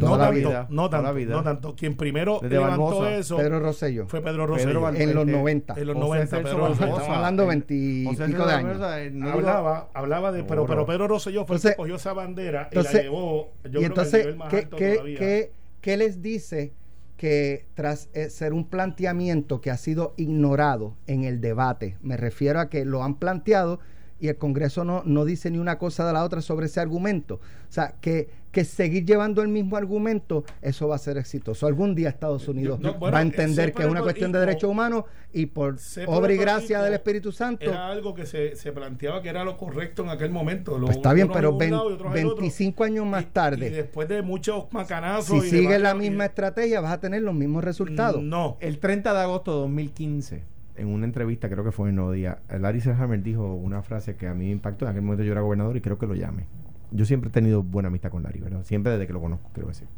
[0.01, 0.67] No la tanto, vida.
[0.71, 1.35] no tanto, vida.
[1.35, 1.75] no tanto.
[1.77, 3.15] Quien primero Desde levantó Barbosa.
[3.15, 4.07] eso Pedro Rosselló.
[4.09, 4.81] fue Pedro Rosselló.
[4.81, 5.75] Val- en los este, 90.
[5.77, 6.97] en los José 90, Celso Pedro Barbosa, Rosselló.
[6.99, 9.13] Estamos hablando el- 20 y José pico Celso de años.
[9.15, 12.69] No hablaba, hablaba de, pero, pero Pedro Rosselló fue el Entonces- que cogió esa bandera
[12.71, 15.97] y la llevó, yo creo y que entonces, nivel más ¿qué, alto qué- qué- qué
[15.97, 16.73] les dice
[17.17, 22.61] que tras eh, ser un planteamiento que ha sido ignorado en el debate, me refiero
[22.61, 23.81] a que lo han planteado
[24.21, 27.35] y el Congreso no, no dice ni una cosa de la otra sobre ese argumento.
[27.37, 27.41] O
[27.73, 31.67] sea, que, que seguir llevando el mismo argumento, eso va a ser exitoso.
[31.67, 34.39] Algún día Estados Unidos no, bueno, va a entender ese que es una cuestión de
[34.41, 37.67] derechos humanos y por obra y gracia del Espíritu Santo.
[37.67, 40.79] Era algo que se, se planteaba que era lo correcto en aquel momento.
[40.79, 42.37] Lo- Pues está bien, pero en un ven- lado y otros en el otro.
[42.39, 43.67] 25 años más tarde.
[43.67, 45.43] Y, después de muchos macanazos.
[45.43, 48.23] si y sigues la misma estrategia, vas a tener los mismos resultados.
[48.23, 48.57] No.
[48.61, 50.43] El 30 de agosto de 2015,
[50.77, 54.33] en una entrevista, creo que fue en Día, Larry Selhammer dijo una frase que a
[54.33, 54.87] mí me impactó.
[54.87, 56.47] En aquel momento yo era gobernador y creo que lo llame.
[56.91, 58.65] Yo siempre he tenido buena amistad con Larry, ¿verdad?
[58.65, 59.89] Siempre desde que lo conozco, quiero decir.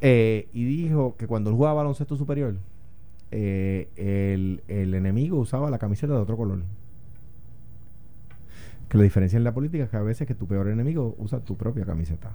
[0.00, 2.56] Eh, y dijo que cuando él jugaba baloncesto superior,
[3.30, 6.62] eh, el, el enemigo usaba la camiseta de otro color.
[8.88, 11.40] Que la diferencia en la política es que a veces que tu peor enemigo usa
[11.40, 12.32] tu propia camiseta.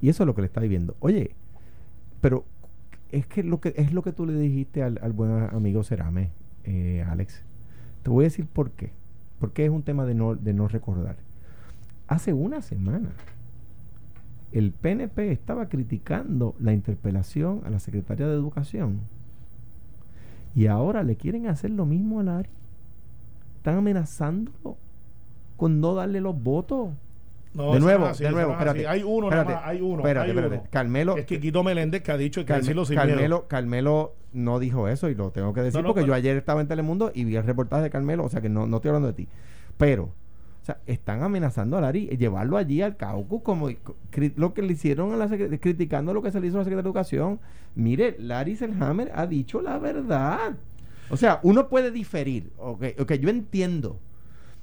[0.00, 0.96] Y eso es lo que le está viviendo.
[1.00, 1.34] Oye,
[2.20, 2.44] pero
[3.10, 6.30] es que lo que es lo que tú le dijiste al, al buen amigo Cerame,
[6.64, 7.42] eh, Alex.
[8.02, 8.90] Te voy a decir por qué.
[9.38, 11.16] Porque es un tema de no, de no recordar.
[12.08, 13.10] Hace una semana,
[14.52, 19.00] el PNP estaba criticando la interpelación a la secretaria de Educación.
[20.54, 22.50] Y ahora le quieren hacer lo mismo a Lari.
[23.56, 24.76] Están amenazándolo
[25.56, 26.90] con no darle los votos.
[27.54, 28.86] No, de nuevo, así, de nuevo, espérate.
[28.86, 29.96] Hay uno espérate, más, hay uno.
[29.98, 30.56] Espérate, hay espérate.
[30.58, 30.68] uno.
[30.70, 32.84] Carmelo, Es Quiquito Meléndez que ha dicho que Carme-.
[32.94, 36.14] Carmelo, Carmelo no dijo eso y lo tengo que decir No, no, porque pero- yo
[36.14, 38.76] ayer estaba en Telemundo y vi el reportaje de Carmelo, o sea que no, no
[38.76, 39.28] estoy hablando de ti.
[39.78, 40.10] Pero,
[40.62, 43.68] o sea, están amenazando a Lari, eh, llevarlo allí al caucus como
[44.36, 46.64] lo que le hicieron a la secre- criticando lo que se le hizo a la
[46.64, 47.40] Secretaría de Educación.
[47.74, 50.54] Mire, Larry Selhammer ha dicho la verdad.
[51.10, 53.98] O sea, uno puede diferir, ok, ok, yo entiendo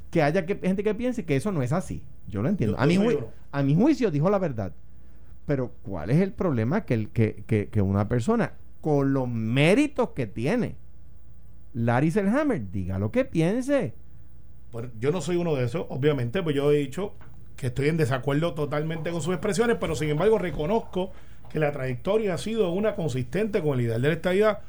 [0.10, 2.02] que haya que, gente que piense que eso no es así.
[2.30, 2.78] Yo lo entiendo.
[2.78, 3.28] Yo- a, mi yo soy jui- uno.
[3.52, 4.72] a mi juicio dijo la verdad.
[5.46, 6.86] Pero ¿cuál es el problema?
[6.86, 10.76] Que, el, que, que, que una persona con los méritos que tiene,
[11.74, 13.94] Larry Selhammer, diga lo que piense.
[15.00, 17.14] Yo no soy uno de esos, obviamente, pues yo he dicho
[17.56, 21.12] que estoy en desacuerdo totalmente con sus expresiones, pero sin embargo reconozco
[21.52, 24.60] que la trayectoria ha sido una consistente con el ideal de la estadidad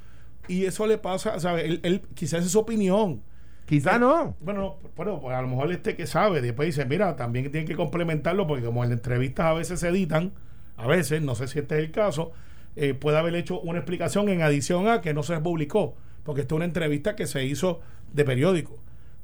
[0.48, 1.64] y eso le pasa, ¿sabes?
[1.66, 3.20] Él, él- quizás es su opinión.
[3.66, 4.34] Quizá Eh, no.
[4.40, 7.68] Bueno, no, bueno, pues a lo mejor este que sabe, después dice, mira, también tienen
[7.68, 10.32] que complementarlo porque como en entrevistas a veces se editan,
[10.76, 12.32] a veces, no sé si este es el caso,
[12.74, 16.54] eh, puede haber hecho una explicación en adición a que no se publicó, porque esta
[16.54, 17.80] es una entrevista que se hizo
[18.12, 18.78] de periódico,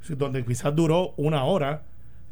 [0.09, 1.82] donde quizás duró una hora,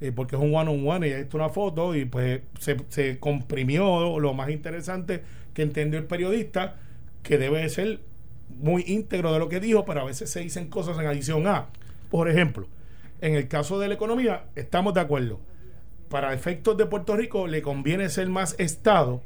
[0.01, 3.19] eh, porque es un one on one y esto una foto y pues se, se
[3.19, 5.23] comprimió lo más interesante
[5.53, 6.77] que entendió el periodista,
[7.23, 8.01] que debe de ser
[8.49, 11.69] muy íntegro de lo que dijo, pero a veces se dicen cosas en adición a.
[12.11, 12.69] Por ejemplo,
[13.21, 15.41] en el caso de la economía, estamos de acuerdo.
[16.09, 19.23] Para efectos de Puerto Rico le conviene ser más Estado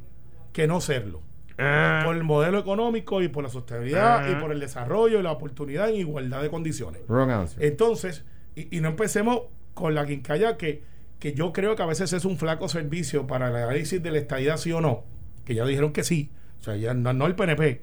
[0.53, 1.23] que no serlo.
[1.59, 5.89] Por el modelo económico y por la sostenibilidad y por el desarrollo y la oportunidad
[5.89, 7.03] en igualdad de condiciones.
[7.09, 7.65] Wrong answer.
[7.65, 9.43] Entonces, y, y no empecemos
[9.75, 10.83] con la quincalla que,
[11.19, 14.19] que yo creo que a veces es un flaco servicio para el análisis de la
[14.19, 15.05] estadidad sí o no,
[15.45, 17.83] que ya dijeron que sí, o sea, ya no, no el PNP.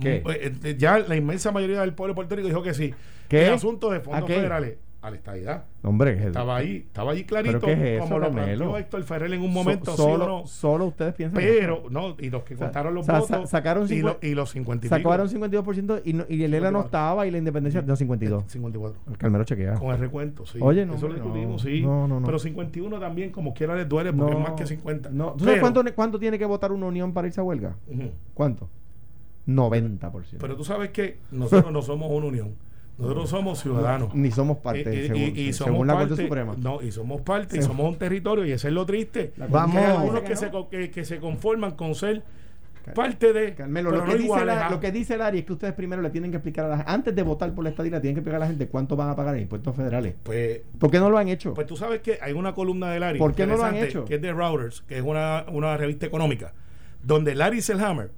[0.00, 0.22] ¿Qué?
[0.22, 2.94] Mm, eh, eh, Ya la inmensa mayoría del pueblo de Puerto Rico dijo que sí.
[3.28, 3.46] ¿Qué?
[3.46, 5.64] El asunto de ¿A fondos federales a la estadidad.
[5.84, 6.26] Hombre.
[6.26, 9.40] Estaba ahí, estaba ahí clarito, ¿Pero qué es eso, como lo planteó Héctor Ferrer en
[9.40, 10.46] un So- momento, sí solo, o no.
[10.46, 11.90] solo ustedes piensan Pero, eso.
[11.90, 14.18] no, y los que O sea, contaron los o sea, votos sa- sacaron y, lo-
[14.20, 14.96] y los 50 y pico.
[15.08, 16.86] Sacaron 52% y, no, y el ELA no 54.
[16.86, 18.44] estaba y la independencia no 52.
[18.48, 19.00] 54.
[19.10, 19.74] El Carmelo chequea.
[19.74, 20.58] Con el recuento, sí.
[20.60, 21.82] Oye, no, Eso lo no, discutimos, sí.
[21.82, 22.26] no, no, no.
[22.26, 25.10] Pero 51 también, como quiera, les duele porque es más que 50.
[25.10, 25.32] No.
[25.34, 27.76] ¿Tú sabes cuánto, cuánto tiene que votar una unión para irse a huelga?
[27.88, 28.10] Ujú.
[28.34, 28.68] ¿Cuánto?
[29.46, 30.38] 90%.
[30.40, 32.54] Pero tú sabes que nosotros no somos una unión.
[32.98, 34.14] Nosotros somos ciudadanos.
[34.14, 36.54] Ni somos parte, Y- y- según, y- y según somos la parte, Corte Suprema.
[36.58, 39.32] No, y somos parte, y somos un territorio, y eso es lo triste.
[39.50, 39.76] Vamos.
[39.76, 42.22] Hay algunos que, se, que, que se conforman con ser
[42.94, 43.52] parte de.
[43.54, 46.00] Carmelo, lo que, no dice la- a- lo que dice Larry es que ustedes primero
[46.00, 48.20] le tienen que explicar a la gente, antes de votar por la estadía, tienen que
[48.20, 50.14] explicar a la gente cuánto van a pagar en impuestos federales.
[50.22, 51.52] Pues, ¿Por qué no lo han hecho?
[51.52, 53.18] pues tú sabes que hay una columna de Larry.
[53.18, 54.04] ¿Por qué no lo han hecho?
[54.04, 56.54] Que es de Reuters, que es una, una revista económica,
[57.02, 58.10] donde Larry Selhammer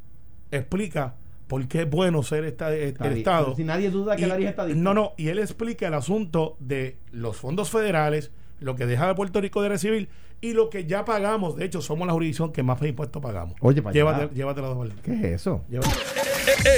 [0.50, 1.14] explica
[1.48, 3.08] por qué es bueno ser esta, el Está.
[3.10, 3.56] Estado.
[3.56, 4.80] Si nadie duda que Y- Larry es estadista.
[4.80, 8.30] No, no, y él explica el asunto de los fondos federales,
[8.60, 10.08] lo que deja de Puerto Rico de recibir
[10.40, 11.56] y lo que ya pagamos.
[11.56, 13.56] De hecho, somos la jurisdicción que más impuestos pagamos.
[13.60, 14.32] Oye, para llévate, allá.
[14.32, 15.02] llévatela de vuelta.
[15.02, 15.64] ¿Qué es eso?
[15.68, 15.94] Llévatela.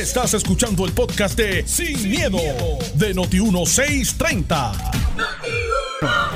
[0.01, 2.39] Estás escuchando el podcast de Sin, miedo,
[2.95, 4.73] de Noti1630.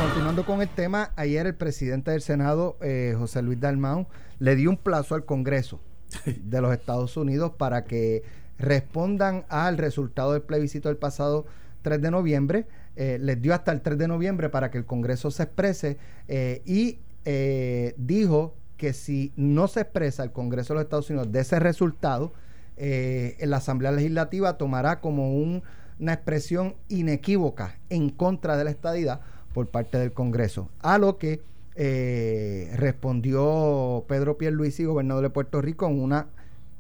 [0.01, 4.07] Continuando con el tema, ayer el presidente del Senado, eh, José Luis Dalmau,
[4.39, 5.81] le dio un plazo al Congreso
[6.45, 8.23] de los Estados Unidos para que
[8.59, 11.47] respondan al resultado del plebiscito del pasado
[11.83, 12.67] 3 de noviembre.
[12.97, 15.99] Eh, les dio hasta el 3 de noviembre para que el Congreso se exprese
[16.29, 21.33] eh, y eh, dijo que si no se expresa el Congreso de los Estados Unidos
[21.33, 22.33] de ese resultado,
[22.77, 25.63] eh, la Asamblea Legislativa tomará como un-
[25.99, 29.21] una expresión inequívoca en contra de la estadidad
[29.53, 30.69] por parte del Congreso.
[30.81, 31.41] A lo que
[31.77, 36.27] eh, respondió Pedro Pierluisi, gobernador de Puerto Rico, en una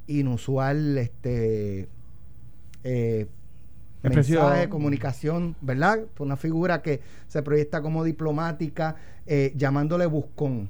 [0.07, 1.89] inusual este,
[2.85, 3.27] eh,
[4.03, 6.01] mensaje, comunicación, ¿verdad?
[6.19, 10.69] Una figura que se proyecta como diplomática, eh, llamándole buscón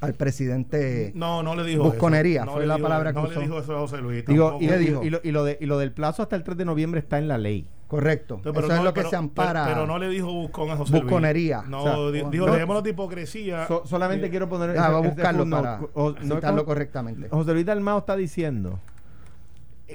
[0.00, 1.10] al presidente.
[1.14, 2.46] No, no le dijo Busconería, eso.
[2.46, 3.40] No fue le la dijo- palabra que No usó.
[3.40, 4.24] le dijo eso a José Luis.
[4.26, 4.64] Digo, tampoco.
[4.64, 5.02] y, ¿Qué y- dijo?
[5.04, 7.18] y lo, y lo de, y lo del plazo hasta el 3 de noviembre está
[7.18, 7.66] en la ley.
[7.86, 8.40] Correcto.
[8.42, 9.64] Pero Eso no- es lo que pero- se ampara.
[9.64, 11.04] Pero, pero no le dijo buscón a José Luis.
[11.04, 11.62] Busconería.
[11.68, 11.94] No, O sea,
[12.30, 13.66] di- no- dejémonos de hipocresía.
[13.68, 14.70] So- solamente Eh, quiero poner.
[14.70, 17.28] Ese- va a buscarlo para O- no como- correctamente.
[17.28, 18.80] José Luis Dalmao está diciendo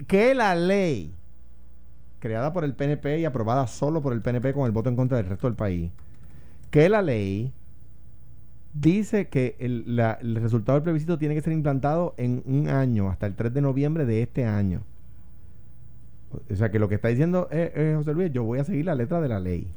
[0.08, 1.14] que la ley
[2.20, 5.18] creada por el PNP y aprobada solo por el PNP con el voto en contra
[5.18, 5.92] del resto del país,
[6.70, 7.52] que la ley
[8.74, 13.10] dice que el, la- el resultado del plebiscito tiene que ser implantado en un año,
[13.10, 14.82] hasta el 3 de noviembre de este año.
[16.52, 18.86] O sea que lo que está diciendo es, es, José Luis, yo voy a seguir
[18.86, 19.68] la letra de la ley.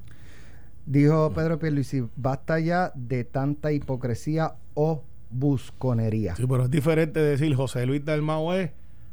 [0.86, 6.36] Dijo Pedro Pierluisi, basta ya de tanta hipocresía o busconería.
[6.36, 8.70] Sí, pero es diferente decir José Luis Dalmau es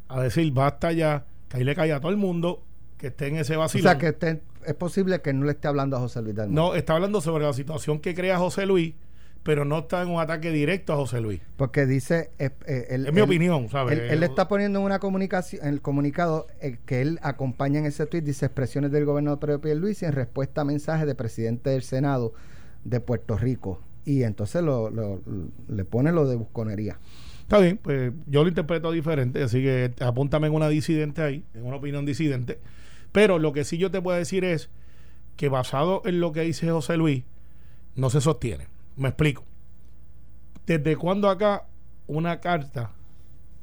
[0.08, 2.62] a decir basta ya, que ahí le cae a todo el mundo
[2.98, 3.82] que esté en ese O vacío.
[3.82, 6.54] sea que usted- es posible que no le esté hablando a José Luis Dalmau.
[6.54, 8.94] No, está hablando sobre la situación que crea José Luis,
[9.42, 11.40] pero no está en un ataque directo a José Luis.
[11.56, 12.30] Porque dice...
[12.38, 13.98] eh, eh, él- Es mi él- opinión, ¿sabes?
[13.98, 17.80] Él, él le está poniendo en una comunicación, en el comunicado eh, que él acompaña
[17.80, 21.70] en ese tweet, dice expresiones del gobernador Pedro Pierluisi en respuesta a mensajes de presidente
[21.70, 22.34] del Senado
[22.84, 23.80] de Puerto Rico.
[24.04, 25.20] Y entonces lo, lo-
[25.68, 26.98] le pone lo de busconería.
[27.40, 31.64] Está bien, pues yo lo interpreto diferente, así que apúntame en una disidente ahí, en
[31.66, 32.58] una opinión disidente.
[33.10, 34.70] Pero lo que sí yo te puedo decir es
[35.36, 37.24] que basado en lo que dice José Luis,
[37.94, 38.68] no se sostiene.
[38.96, 39.44] Me explico.
[40.66, 41.64] ¿Desde cuándo acá
[42.06, 42.90] una carta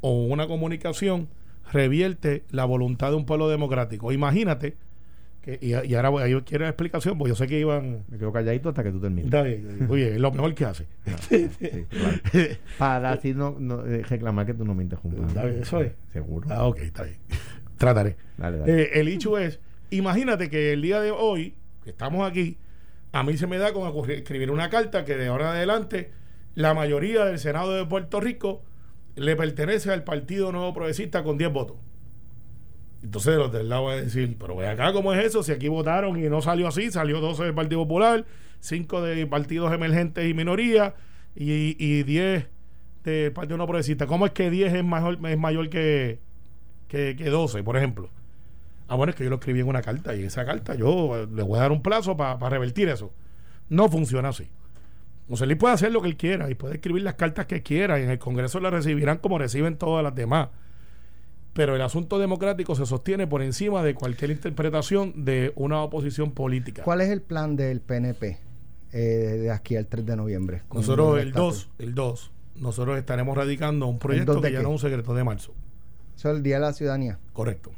[0.01, 1.27] o una comunicación
[1.71, 4.11] revierte la voluntad de un pueblo democrático?
[4.11, 4.75] Imagínate,
[5.41, 8.03] que, y, y ahora voy- yo quiero explicación, porque yo sé que iban...
[8.09, 9.25] Me quedo calladito hasta que tú termines.
[9.25, 10.85] Está bien, Oye, es lo mejor que hace.
[11.29, 11.49] Sí,
[11.89, 12.17] claro.
[12.77, 15.35] Para así no, no, eh, reclamar que tú no me interrumpas.
[15.45, 15.93] Eso es.
[16.11, 16.47] Seguro.
[16.51, 17.17] Ah, ok, está bien.
[17.77, 18.17] Trataré.
[18.37, 18.81] Dale, dale.
[18.83, 22.57] Eh, el hecho es, imagínate que el día de hoy, que estamos aquí,
[23.11, 26.11] a mí se me da con ocurrir- escribir una carta que de ahora en adelante
[26.55, 28.63] la mayoría del Senado de Puerto Rico
[29.15, 31.77] le pertenece al Partido Nuevo Progresista con 10 votos.
[33.01, 35.67] Entonces los del lado van a decir, pero ve acá cómo es eso, si aquí
[35.69, 38.25] votaron y no salió así, salió 12 del Partido Popular,
[38.59, 40.95] 5 de partidos emergentes y minoría
[41.35, 42.45] y, y 10
[43.05, 44.05] del Partido Nuevo Progresista.
[44.05, 46.19] ¿Cómo es que 10 es mayor, es mayor que,
[46.89, 48.09] que, que 12, por ejemplo?
[48.89, 51.27] Ah, bueno, es que yo lo escribí en una carta y esa carta yo eh,
[51.31, 53.11] le voy a dar un plazo para revertir eso.
[53.69, 54.49] No funciona así.
[55.29, 57.99] José Luis puede hacer lo que él quiera y puede escribir las cartas que quiera
[57.99, 60.49] y en el Congreso las recibirán como reciben todas las demás.
[61.53, 66.81] Pero el asunto democrático se sostiene por encima de cualquier interpretación de una oposición política.
[66.83, 68.39] ¿Cuál es el plan del PNP
[68.91, 70.63] eh, de aquí al 3 de noviembre?
[70.73, 71.69] Nosotros el estatus?
[71.77, 74.89] 2, el 2, nosotros estaremos radicando un proyecto 2 de que ya no es un
[74.89, 75.53] secreto de marzo.
[76.15, 77.19] Eso es el Día de la Ciudadanía.
[77.33, 77.71] Correcto.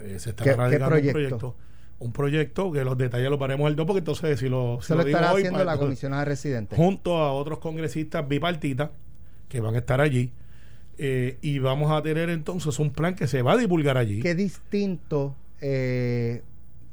[0.00, 1.08] Eh, se está ¿Qué- qué radicando proyecto?
[1.08, 1.54] un proyecto.
[2.00, 4.98] Un proyecto que los detalles los paremos el 2 porque entonces si lo, si lo
[5.00, 6.76] lo digo estará hoy, haciendo pa- la comisionada residente.
[6.76, 8.90] junto a otros congresistas bipartitas
[9.48, 10.30] que van a estar allí
[10.98, 14.20] eh, y vamos a tener entonces un plan que se va a divulgar allí.
[14.20, 16.42] ¿Qué distinto eh,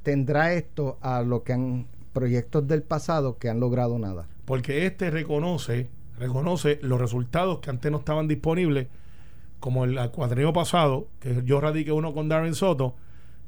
[0.03, 4.25] tendrá esto a lo que han proyectos del pasado que han logrado nada?
[4.45, 5.89] porque este reconoce
[6.19, 8.87] reconoce los resultados que antes no estaban disponibles
[9.59, 12.95] como el cuadrino pasado que yo radiqué uno con Darren Soto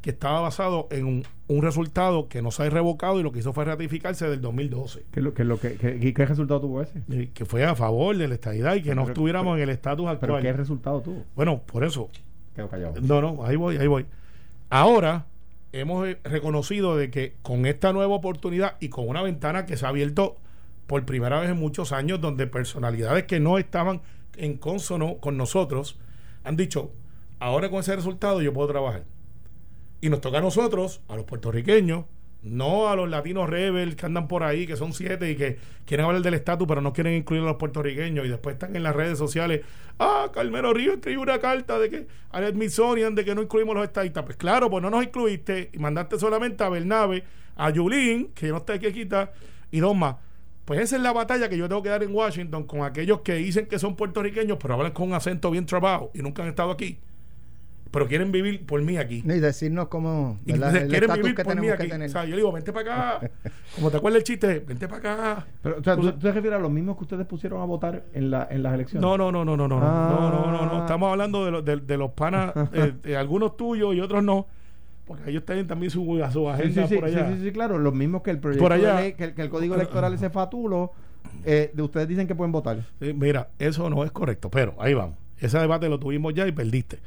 [0.01, 3.39] que estaba basado en un, un resultado que no se ha revocado y lo que
[3.39, 5.05] hizo fue ratificarse del 2012.
[5.11, 5.75] ¿Qué, lo, qué, lo qué,
[6.15, 7.01] qué resultado tuvo ese?
[7.33, 9.69] Que fue a favor de la estadidad y que no Pero- estuviéramos pero- en el
[9.75, 10.41] estatus ¿Pero actual.
[10.43, 11.23] qué resultado tuvo?
[11.35, 12.09] Bueno, por eso.
[12.55, 12.93] Quedó callado.
[13.01, 14.05] No, no, ahí voy, ahí voy.
[14.69, 15.25] Ahora
[15.71, 19.85] hemos eh, reconocido de que con esta nueva oportunidad y con una ventana que se
[19.85, 20.35] ha abierto
[20.85, 24.01] por primera vez en muchos años, donde personalidades que no estaban
[24.37, 25.99] en consono con nosotros
[26.43, 26.91] han dicho,
[27.39, 29.03] ahora con ese resultado yo puedo trabajar.
[29.99, 32.05] Y nos toca a nosotros, a los puertorriqueños,
[32.43, 36.05] no a los latinos rebel que andan por ahí, que son siete y que quieren
[36.05, 38.95] hablar del estatus, pero no quieren incluir a los puertorriqueños y después están en las
[38.95, 39.61] redes sociales.
[39.99, 43.85] Ah, Carmelo Río escribió una carta de que al Smithsonian de que no incluimos los
[43.85, 44.23] estadistas.
[44.23, 47.23] Pues claro, pues no nos incluiste y mandaste solamente a Bernabe,
[47.55, 49.31] a Yulín, que no está aquí quita,
[49.71, 50.15] y dos más.
[50.67, 53.35] Pues esa es la batalla que yo tengo que dar en Washington con aquellos que
[53.35, 56.71] dicen que son puertorriqueños, pero hablan con un acento bien trabajo y nunca han estado
[56.71, 56.99] aquí.
[57.89, 59.23] Pero quieren vivir por mí aquí.
[59.23, 60.37] Y decirnos cómo.
[60.45, 61.89] Y el quieren vivir que por mí aquí.
[61.89, 63.31] O sea, yo digo, vente para acá.
[63.75, 65.47] Como te acuerdas el chiste, vente para acá.
[65.63, 68.29] Pero, o sea, ¿tú, te refieres a los mismos que ustedes pusieron a votar en,
[68.29, 69.01] la, en las elecciones?
[69.01, 69.67] No, no, no, no, no.
[69.69, 70.79] No, no, no, no, ah.
[70.81, 74.47] Estamos hablando de, lo, de, los panas, eh, de algunos tuyos y otros no
[75.07, 77.29] porque ellos tienen también su, su agenda sí, sí, por allá.
[77.31, 77.77] sí, sí, sí, claro.
[77.77, 78.95] Los mismos que el proyecto Por allá.
[78.97, 80.91] de ley, que, el- que el código electoral ese fatulo,
[81.45, 82.83] eh, de ustedes dicen que pueden votar.
[82.99, 85.17] Mira, eso no es correcto, pero ahí vamos.
[85.39, 86.99] Ese debate lo tuvimos ya y perdiste.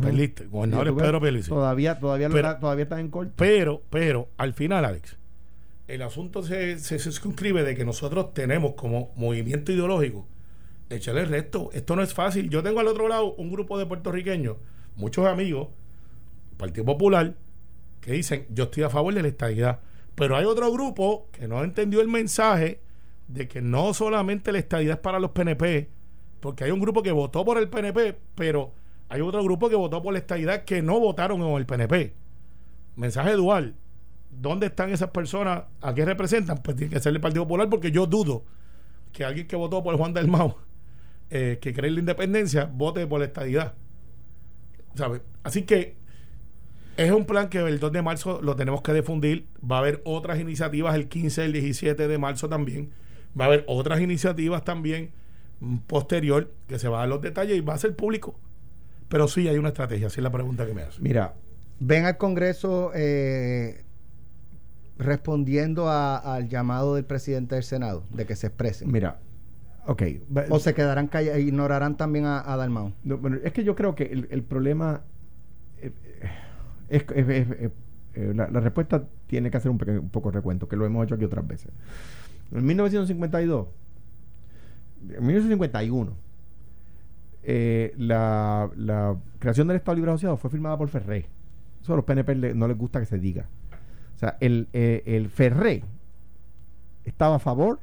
[0.00, 0.46] Perdiste.
[0.46, 1.48] Gobernador es Pedro Pérez.
[1.48, 3.32] Todavía, todavía, lo Pero- está- todavía están en corte.
[3.36, 5.16] Pero, pero, al final, Alex,
[5.88, 10.26] el asunto se, se circunscribe de que nosotros tenemos como movimiento ideológico
[10.90, 11.70] echarle el resto.
[11.72, 12.48] Esto no es fácil.
[12.50, 14.56] Yo tengo al otro lado un grupo de puertorriqueños,
[14.96, 15.68] muchos amigos,
[16.56, 17.34] Partido Popular,
[18.00, 19.80] que dicen, yo estoy a favor de la estadidad.
[20.14, 22.80] Pero hay otro grupo que no entendió el mensaje
[23.28, 25.88] de que no solamente la estadidad es para los PNP,
[26.40, 28.72] porque hay un grupo que votó por el PNP, pero
[29.08, 32.14] hay otro grupo que votó por la estadidad que no votaron con el PNP.
[32.96, 33.74] Mensaje dual.
[34.30, 35.64] ¿Dónde están esas personas?
[35.80, 36.58] ¿A qué representan?
[36.58, 38.44] Pues tiene que ser el Partido Popular, porque yo dudo
[39.12, 40.56] que alguien que votó por Juan del Mau,
[41.30, 43.74] eh, que cree en la independencia, vote por la estadidad.
[44.94, 45.22] ¿Sabe?
[45.42, 45.96] Así que
[46.96, 49.46] es un plan que el 2 de marzo lo tenemos que difundir.
[49.68, 52.90] Va a haber otras iniciativas el 15, el 17 de marzo también.
[53.38, 55.10] Va a haber otras iniciativas también
[55.86, 58.38] posterior que se va a dar los detalles y va a ser público.
[59.08, 61.00] Pero sí hay una estrategia, así es la pregunta que me hace.
[61.00, 61.34] Mira,
[61.80, 63.82] ven al Congreso eh,
[64.98, 68.90] respondiendo a- al llamado del presidente del Senado de que se expresen.
[68.92, 69.18] Mira,
[69.86, 70.02] ok.
[70.50, 72.92] o se quedarán callados, ignorarán también a, a Dalmau.
[73.02, 75.02] No, bueno, es que yo creo que el, el problema
[76.88, 77.04] es-
[78.14, 81.46] eh, la, respuesta tiene que hacer un, poco recuento, que lo hemos hecho aquí otras
[81.46, 81.72] veces.
[82.52, 83.66] En 1952,
[85.16, 86.12] en 1951,
[87.42, 91.26] eh, la, la creación del Estado Libre Asociado fue firmada por Ferré.
[91.82, 93.46] Eso a los PNP no les gusta que se diga.
[94.14, 95.82] O sea, el, eh, el Ferré
[97.04, 97.80] estaba a favor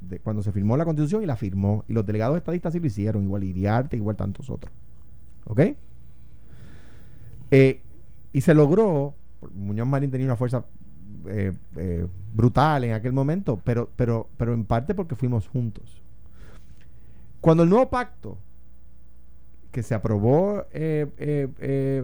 [0.00, 1.84] de cuando se firmó la constitución y la firmó.
[1.88, 4.72] Y los delegados estadistas sí lo hicieron, igual Iriarte, igual tantos otros.
[5.46, 5.60] ¿Ok?
[7.52, 7.80] Eh,
[8.32, 9.14] y se logró,
[9.54, 10.64] Muñoz Marín tenía una fuerza
[11.26, 16.00] eh, eh, brutal en aquel momento, pero, pero, pero en parte porque fuimos juntos.
[17.40, 18.36] Cuando el nuevo pacto
[19.72, 21.06] que se aprobó eh,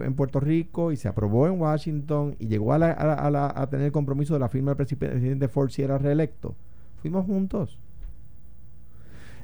[0.01, 3.67] en Puerto Rico y se aprobó en Washington y llegó a, la- a la- a
[3.69, 6.55] tener el compromiso de la firma del presi- presidente Ford si era reelecto,
[7.01, 7.77] fuimos juntos.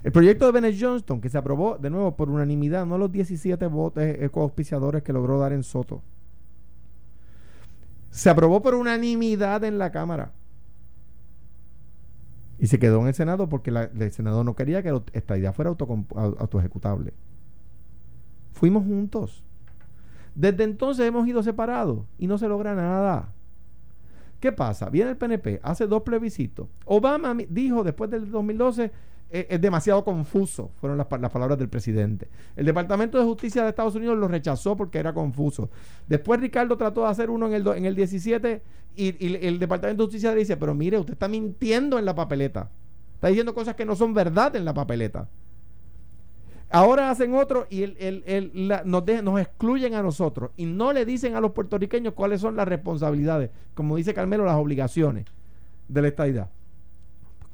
[0.04, 3.66] El proyecto de Bennett Johnston, que se aprobó de nuevo por unanimidad, no los 17
[3.68, 4.30] votos eh,
[5.04, 6.02] que logró dar en Soto.
[8.14, 10.34] Se aprobó por unanimidad en la Cámara.
[12.60, 15.72] Y se quedó en el Senado porque el Senado no quería que esta idea fuera
[15.72, 17.12] autoejecutable.
[18.52, 19.44] Fuimos juntos.
[20.36, 23.34] Desde entonces hemos ido separados y no se logra nada.
[24.40, 24.92] ¿Qué pasa?
[24.92, 26.68] Viene el PNP, hace dos plebiscitos.
[26.86, 28.92] Obama dijo después del 2012,
[29.50, 32.28] es demasiado confuso, fueron las, las palabras del presidente.
[32.56, 35.70] El Departamento de Justicia de Estados Unidos lo rechazó porque era confuso.
[36.08, 38.62] Después Ricardo trató de hacer uno en el, en el 17
[38.96, 42.70] y, el Departamento de Justicia le dice, pero mire, usted está mintiendo en la papeleta.
[43.16, 45.28] Está diciendo cosas que no son verdad en la papeleta.
[46.70, 48.52] Ahora hacen otro y el- el- el-
[48.86, 52.68] nos, nos excluyen a nosotros y no le dicen a los puertorriqueños cuáles son las
[52.68, 55.26] responsabilidades, como dice Carmelo, las obligaciones
[55.88, 56.50] de la estadidad.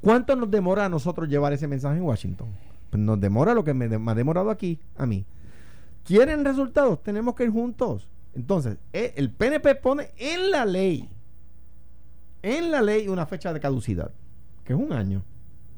[0.01, 2.47] ¿Cuánto nos demora a nosotros llevar ese mensaje en Washington?
[2.89, 5.25] Pues nos demora lo que me, ha demorado aquí, a mí.
[6.05, 7.03] ¿Quieren resultados?
[7.03, 8.07] Tenemos que ir juntos.
[8.33, 11.09] Entonces, eh, el PNP pone en la ley,
[12.41, 14.11] en la ley una fecha de caducidad,
[14.63, 15.23] que es un año.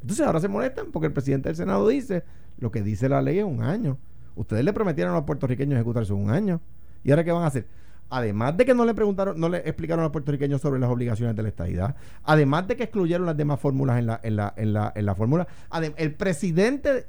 [0.01, 2.23] Entonces ahora se molestan porque el presidente del Senado dice,
[2.57, 3.97] lo que dice la ley es un año.
[4.35, 6.61] Ustedes le prometieron a los puertorriqueños ejecutarse un año.
[7.03, 7.67] ¿Y ahora qué van a hacer?
[8.11, 11.33] Además de que no le preguntaron, no le explicaron a los puertorriqueños sobre las obligaciones
[11.33, 14.73] de la estadidad, además de que excluyeron las demás fórmulas en la, en la, en
[14.73, 15.47] la, en la fórmula,
[15.95, 17.07] el presidente,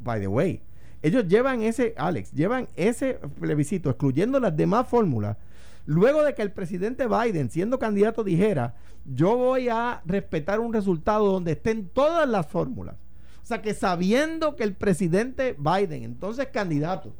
[0.00, 0.62] by the way,
[1.02, 5.36] ellos llevan ese, Alex, llevan ese plebiscito, excluyendo las demás fórmulas,
[5.84, 11.30] luego de que el presidente Biden, siendo candidato, dijera, yo voy a respetar un resultado
[11.30, 12.94] donde estén todas las fórmulas.
[13.42, 17.12] O sea que sabiendo que el presidente Biden, entonces candidato,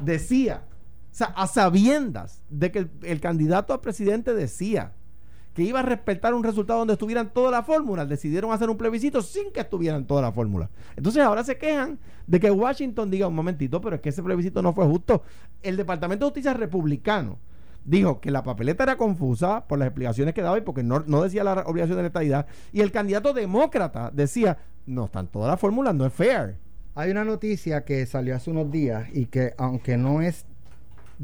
[0.00, 0.62] decía,
[1.12, 4.92] o sea, a sabiendas de que el, candidato a presidente decía
[5.52, 9.20] que iba a respetar un resultado donde estuvieran todas las fórmulas, decidieron hacer un plebiscito
[9.20, 10.70] sin que estuvieran todas las fórmulas.
[10.96, 14.62] Entonces ahora se quejan de que Washington diga un momentito, pero es que ese plebiscito
[14.62, 15.22] no fue justo.
[15.62, 17.38] El Departamento de Justicia republicano
[17.84, 21.22] dijo que la papeleta era confusa por las explicaciones que daba y porque no, no
[21.22, 22.46] decía la obligación de la.
[22.72, 24.56] Y el candidato demócrata decía,
[24.86, 26.56] no están todas las fórmulas, no es fair.
[26.94, 30.46] Hay una noticia que salió hace unos días y que aunque no es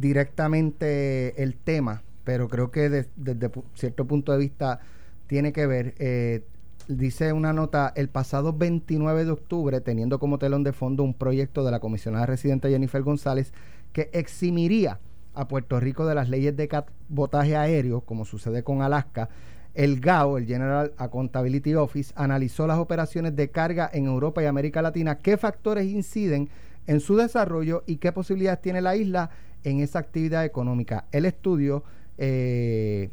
[0.00, 4.80] directamente el tema, pero creo que desde cierto punto de vista
[5.26, 5.94] tiene que ver.
[5.98, 6.44] Eh,
[6.88, 11.64] dice una nota, el pasado 29 de octubre, teniendo como telón de fondo un proyecto
[11.64, 13.52] de la comisionada residente Jennifer González
[13.92, 15.00] que eximiría
[15.34, 19.28] a Puerto Rico de las leyes de cabotaje aéreo, como sucede con Alaska,
[19.74, 24.82] el GAO, el General Accountability Office, analizó las operaciones de carga en Europa y América
[24.82, 26.48] Latina, qué factores inciden
[26.86, 29.30] en su desarrollo y qué posibilidades tiene la isla
[29.68, 31.06] en esa actividad económica.
[31.12, 31.84] El estudio
[32.16, 33.10] eh,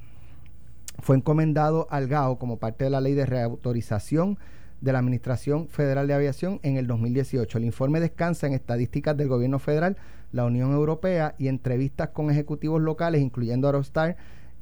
[1.00, 4.38] fue encomendado al GAO como parte de la ley de reautorización
[4.82, 7.58] de la Administración Federal de Aviación en el 2018.
[7.58, 9.98] El informe descansa en estadísticas del gobierno federal,
[10.32, 14.18] la Unión Europea y entrevistas con ejecutivos locales, incluyendo Aerostar,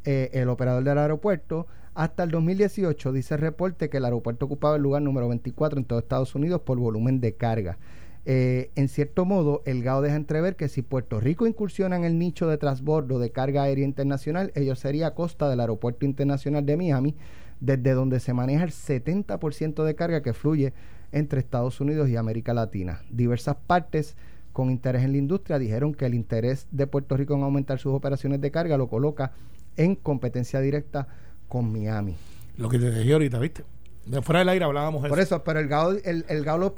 [0.06, 1.68] eh, el operador del aeropuerto.
[1.94, 5.86] Hasta el 2018 dice el reporte que el aeropuerto ocupaba el lugar número 24 en
[5.86, 7.78] todo Estados Unidos por volumen de carga.
[8.26, 12.18] Eh, en cierto modo, el GAO deja entrever que si Puerto Rico incursiona en el
[12.18, 16.78] nicho de transbordo de carga aérea internacional, ello sería a costa del Aeropuerto Internacional de
[16.78, 17.16] Miami,
[17.60, 20.74] desde donde se maneja el 70% de carga que fluye
[21.12, 23.02] entre Estados Unidos y América Latina.
[23.10, 24.16] Diversas partes
[24.54, 27.94] con interés en la industria dijeron que el interés de Puerto Rico en aumentar sus
[27.94, 29.34] operaciones de carga lo coloca
[29.76, 31.08] en competencia directa
[31.50, 32.16] con Miami.
[32.58, 33.64] Lo que te dije ahorita, ¿viste?
[34.06, 36.76] De fuera del aire hablábamos Por eso, pero el GAO, el, el GAO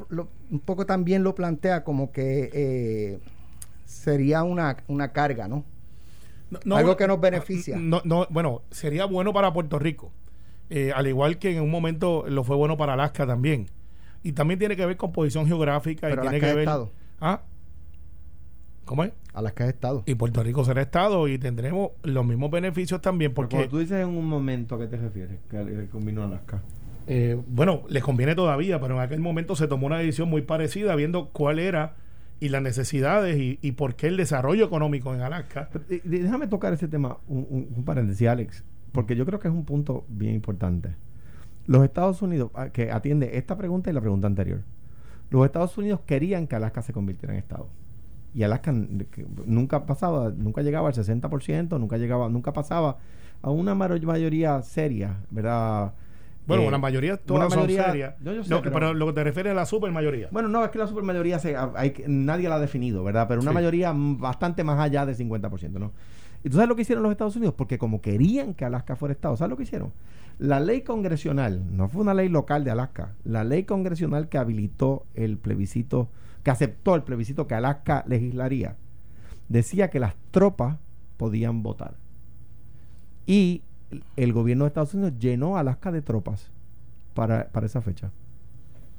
[0.52, 3.20] un poco también lo plantea como que eh,
[3.86, 5.64] sería una, una carga, ¿no?
[6.72, 7.78] Algo que nos beneficia.
[7.78, 10.12] No, no, bueno, sería bueno para Puerto Rico.
[10.70, 13.68] Eh, al igual que en un momento lo fue bueno para Alaska también.
[14.24, 16.60] Y también tiene que ver con posición geográfica y tiene que ver.
[16.60, 16.92] Estado.
[17.20, 17.42] ¿Ah?
[18.86, 19.12] ¿Cómo es?
[19.34, 20.04] Alaska es Estado.
[20.06, 23.34] Y Puerto Rico será Estado y tendremos los mismos beneficios también.
[23.34, 25.40] Porque Pero tú dices en un momento, ¿a qué te refieres?
[25.50, 26.62] Que combinó Alaska.
[27.08, 30.95] Eh, bueno, les conviene todavía, pero en aquel momento se tomó una decisión muy parecida,
[30.95, 31.95] viendo cuál era
[32.39, 35.70] y las necesidades y, por qué el desarrollo económico en Alaska.
[36.03, 40.06] déjame tocar ese tema, un, un, paréntesis, Alex, porque yo creo que es un punto
[40.10, 40.95] bien importante.
[41.68, 44.62] Los Estados Unidos, ah, que atiende esta pregunta y la pregunta anterior,
[45.30, 47.68] los Estados Unidos querían que Alaska se convirtiera en Estado.
[48.34, 48.74] Y Alaska
[49.45, 52.97] nunca pasaba, nunca llegaba al 60%, nunca llegaba, nunca pasaba
[53.41, 55.93] a una mayoría seria, ¿verdad?
[56.46, 58.16] Bueno, una mayoría, todas son serias.
[58.72, 60.30] pero, lo que te refieres a la supermayoría.
[60.32, 63.28] Bueno, no, es que la supermayoría se, hay, nadie la ha definido, ¿verdad?
[63.28, 65.91] Pero una mayoría bastante más allá del 50%, ¿no?
[66.43, 67.56] ¿Y tú sabes lo que hicieron los Estados Unidos?
[67.58, 69.91] Porque como querían que Alaska fuera Estado, ¿sabes lo que hicieron?
[70.38, 75.08] La ley congresional, no fue una ley local de Alaska, la ley congresional que habilitó
[75.16, 76.10] el plebiscito,
[76.43, 78.76] que aceptó el plebiscito que Alaska legislaría,
[79.50, 80.78] decía que las tropas
[81.18, 81.96] podían votar.
[83.26, 83.64] Y
[84.16, 86.50] el gobierno de Estados Unidos llenó Alaska de tropas
[87.14, 88.12] para, esa fecha.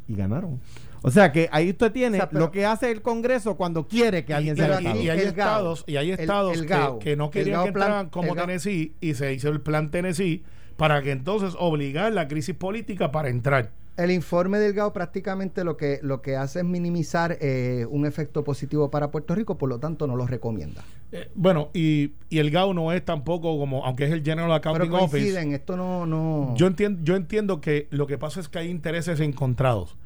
[0.08, 0.60] Y ganaron.
[1.02, 4.56] O sea que ahí usted tiene lo que hace el Congreso cuando quiere que alguien
[4.56, 6.62] sea Y hay estados, y hay estados
[7.00, 10.44] que, no querían que entraran como Tennessee y se hizo el plan Tennessee
[10.76, 13.70] para que entonces obligar la crisis política para entrar.
[13.96, 18.44] El informe del GAO prácticamente lo que, lo que hace es minimizar eh, un efecto
[18.44, 20.84] positivo para Puerto Rico, por lo tanto no lo recomienda.
[21.12, 25.04] Eh, bueno, y, el GAO no es tampoco como, aunque es el General Accounting Pero
[25.04, 25.54] Office.
[25.54, 26.54] esto no, no...
[26.56, 29.96] Yo entiendo, yo entiendo que lo que pasa es que hay intereses encontrados.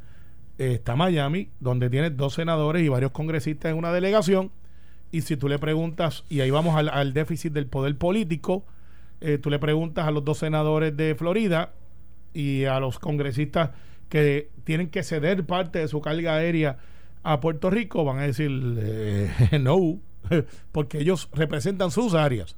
[0.59, 4.51] Eh, está Miami, donde tiene dos senadores y varios congresistas en una delegación,
[5.11, 8.64] y si tú le preguntas, y ahí vamos al, déficit del poder político,
[9.42, 11.72] tú le preguntas a los dos senadores de Florida,
[12.34, 13.70] y a los congresistas
[14.09, 16.78] que tienen que ceder parte de su carga aérea
[17.22, 19.30] a Puerto Rico, van a decir eh,
[19.61, 19.98] no,
[20.73, 22.57] porque ellos representan sus áreas.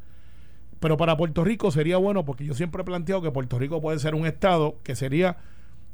[0.81, 3.99] Pero para Puerto Rico sería bueno, porque yo siempre he planteado que Puerto Rico puede
[3.99, 5.37] ser un estado que sería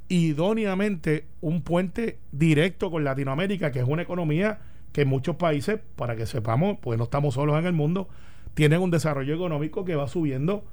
[0.09, 4.61] idóneamente un puente directo con Latinoamérica, que es una economía
[4.93, 8.09] que muchos países, para que sepamos, pues no estamos solos en el mundo,
[8.55, 10.65] tienen un desarrollo económico que va subiendo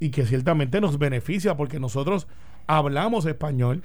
[0.00, 2.26] y que ciertamente nos beneficia porque nosotros
[2.66, 3.82] hablamos español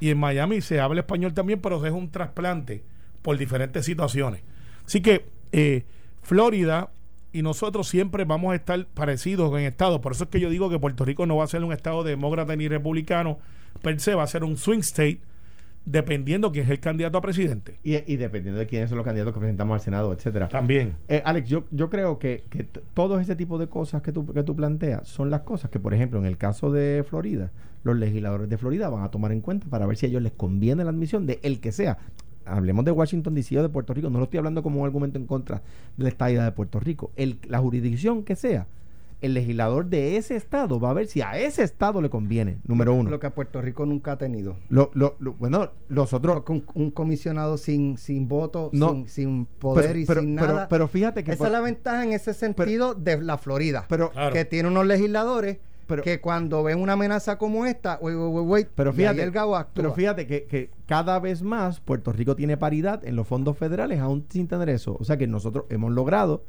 [0.00, 2.84] y en Miami se habla español también, pero es un trasplante
[3.22, 4.42] por diferentes situaciones.
[4.84, 5.84] Así que eh,
[6.24, 6.90] Florida
[7.32, 10.00] y nosotros siempre vamos a estar parecidos en estado.
[10.00, 12.02] Por eso es que yo digo que Puerto Rico no va a ser un estado
[12.02, 13.38] demócrata ni republicano,
[13.82, 15.20] per se va a ser un swing state
[15.84, 17.78] dependiendo quién es el candidato a presidente.
[17.82, 20.48] Y, y dependiendo de quiénes son los candidatos que presentamos al Senado, etcétera.
[20.48, 20.94] También.
[21.08, 24.42] Eh, Alex, yo, yo creo que, que todo ese tipo de cosas que tú, que
[24.42, 27.50] tú planteas son las cosas que, por ejemplo, en el caso de Florida,
[27.82, 30.32] los legisladores de Florida van a tomar en cuenta para ver si a ellos les
[30.32, 31.98] conviene la admisión de el que sea.
[32.46, 35.18] Hablemos de Washington DC o de Puerto Rico, no lo estoy hablando como un argumento
[35.18, 35.62] en contra
[35.96, 37.10] de la estadía de Puerto Rico.
[37.16, 38.66] El, la jurisdicción que sea,
[39.22, 42.92] el legislador de ese estado va a ver si a ese estado le conviene, número
[42.92, 43.08] uno.
[43.08, 44.56] Lo que Puerto Rico nunca ha tenido.
[44.68, 46.42] Lo- lo- lo- bueno, los otros...
[46.48, 48.90] Un, un comisionado sin, sin voto, No.
[48.92, 50.68] sin, sin poder pero, y pero- sin pero- nada.
[50.68, 51.32] pero fíjate que...
[51.32, 53.86] Esa es la ventaja en ese sentido de la Florida.
[53.88, 54.34] pero, Claro.
[54.34, 55.56] que tiene unos legisladores
[55.86, 59.68] Pero- que cuando ven una amenaza como esta, wait, wait, Pero fíjate, el actúa.
[59.74, 64.00] pero fíjate que, que cada vez más Puerto Rico tiene paridad en los fondos federales,
[64.00, 64.96] aún sin tener eso.
[64.98, 66.44] O sea que nosotros hemos logrado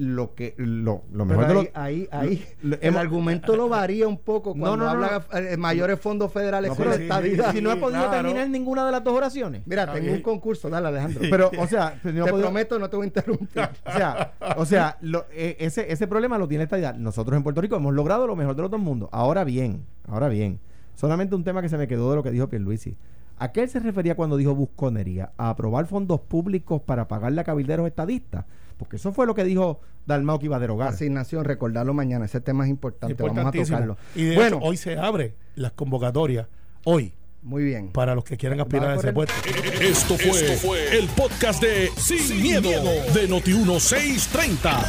[0.00, 3.54] lo que lo, lo Pero mejor de ahí, lo, ahí, ahí lo- el hemos- argumento
[3.54, 6.94] lo varía un poco No, cuando no, no, habla eh, mayores fondos federales No, pero
[6.94, 7.06] sí,
[7.52, 8.10] si no he podido claro.
[8.10, 9.62] terminar ninguna de las dos oraciones.
[9.66, 10.16] Mira, Está tengo bien.
[10.16, 11.20] un concurso, dale Alejandro.
[11.30, 13.62] Pero, o sea, no Te podido- prometo, no te voy a interrumpir.
[13.86, 16.92] o sea, o sea lo- eh, ese, ese problema lo tiene esta idea.
[16.94, 19.08] Nosotros en Puerto Rico hemos logrado lo mejor de los dos mundos.
[19.12, 20.60] Ahora bien, ahora bien,
[20.94, 22.96] solamente un tema que se me quedó de lo que dijo Pierluisi.
[23.38, 25.32] ¿A qué él se refería cuando dijo busconería?
[25.38, 28.44] ¿A aprobar fondos públicos para pagarle a cabilderos estadistas?
[28.80, 30.88] Porque eso fue lo que dijo Dalmau que iba a derogar.
[30.88, 32.24] Asignación, recordarlo mañana.
[32.24, 33.22] Ese tema es importante.
[33.22, 33.98] Vamos a tocarlo.
[34.14, 36.48] Y de bueno, hecho, hoy se abre las convocatorias,
[36.84, 37.12] hoy,
[37.42, 37.90] muy bien.
[37.92, 39.34] para los que quieran aspirar a ese puesto.
[39.82, 44.82] Esto fue, el podcast de Sin, miedo, de Noti1630.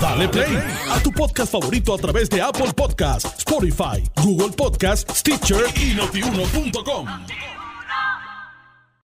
[0.00, 0.56] Dale play
[0.88, 7.08] a tu podcast favorito a través de Apple Podcasts, Spotify, Google Podcasts, Stitcher y notiuno.com.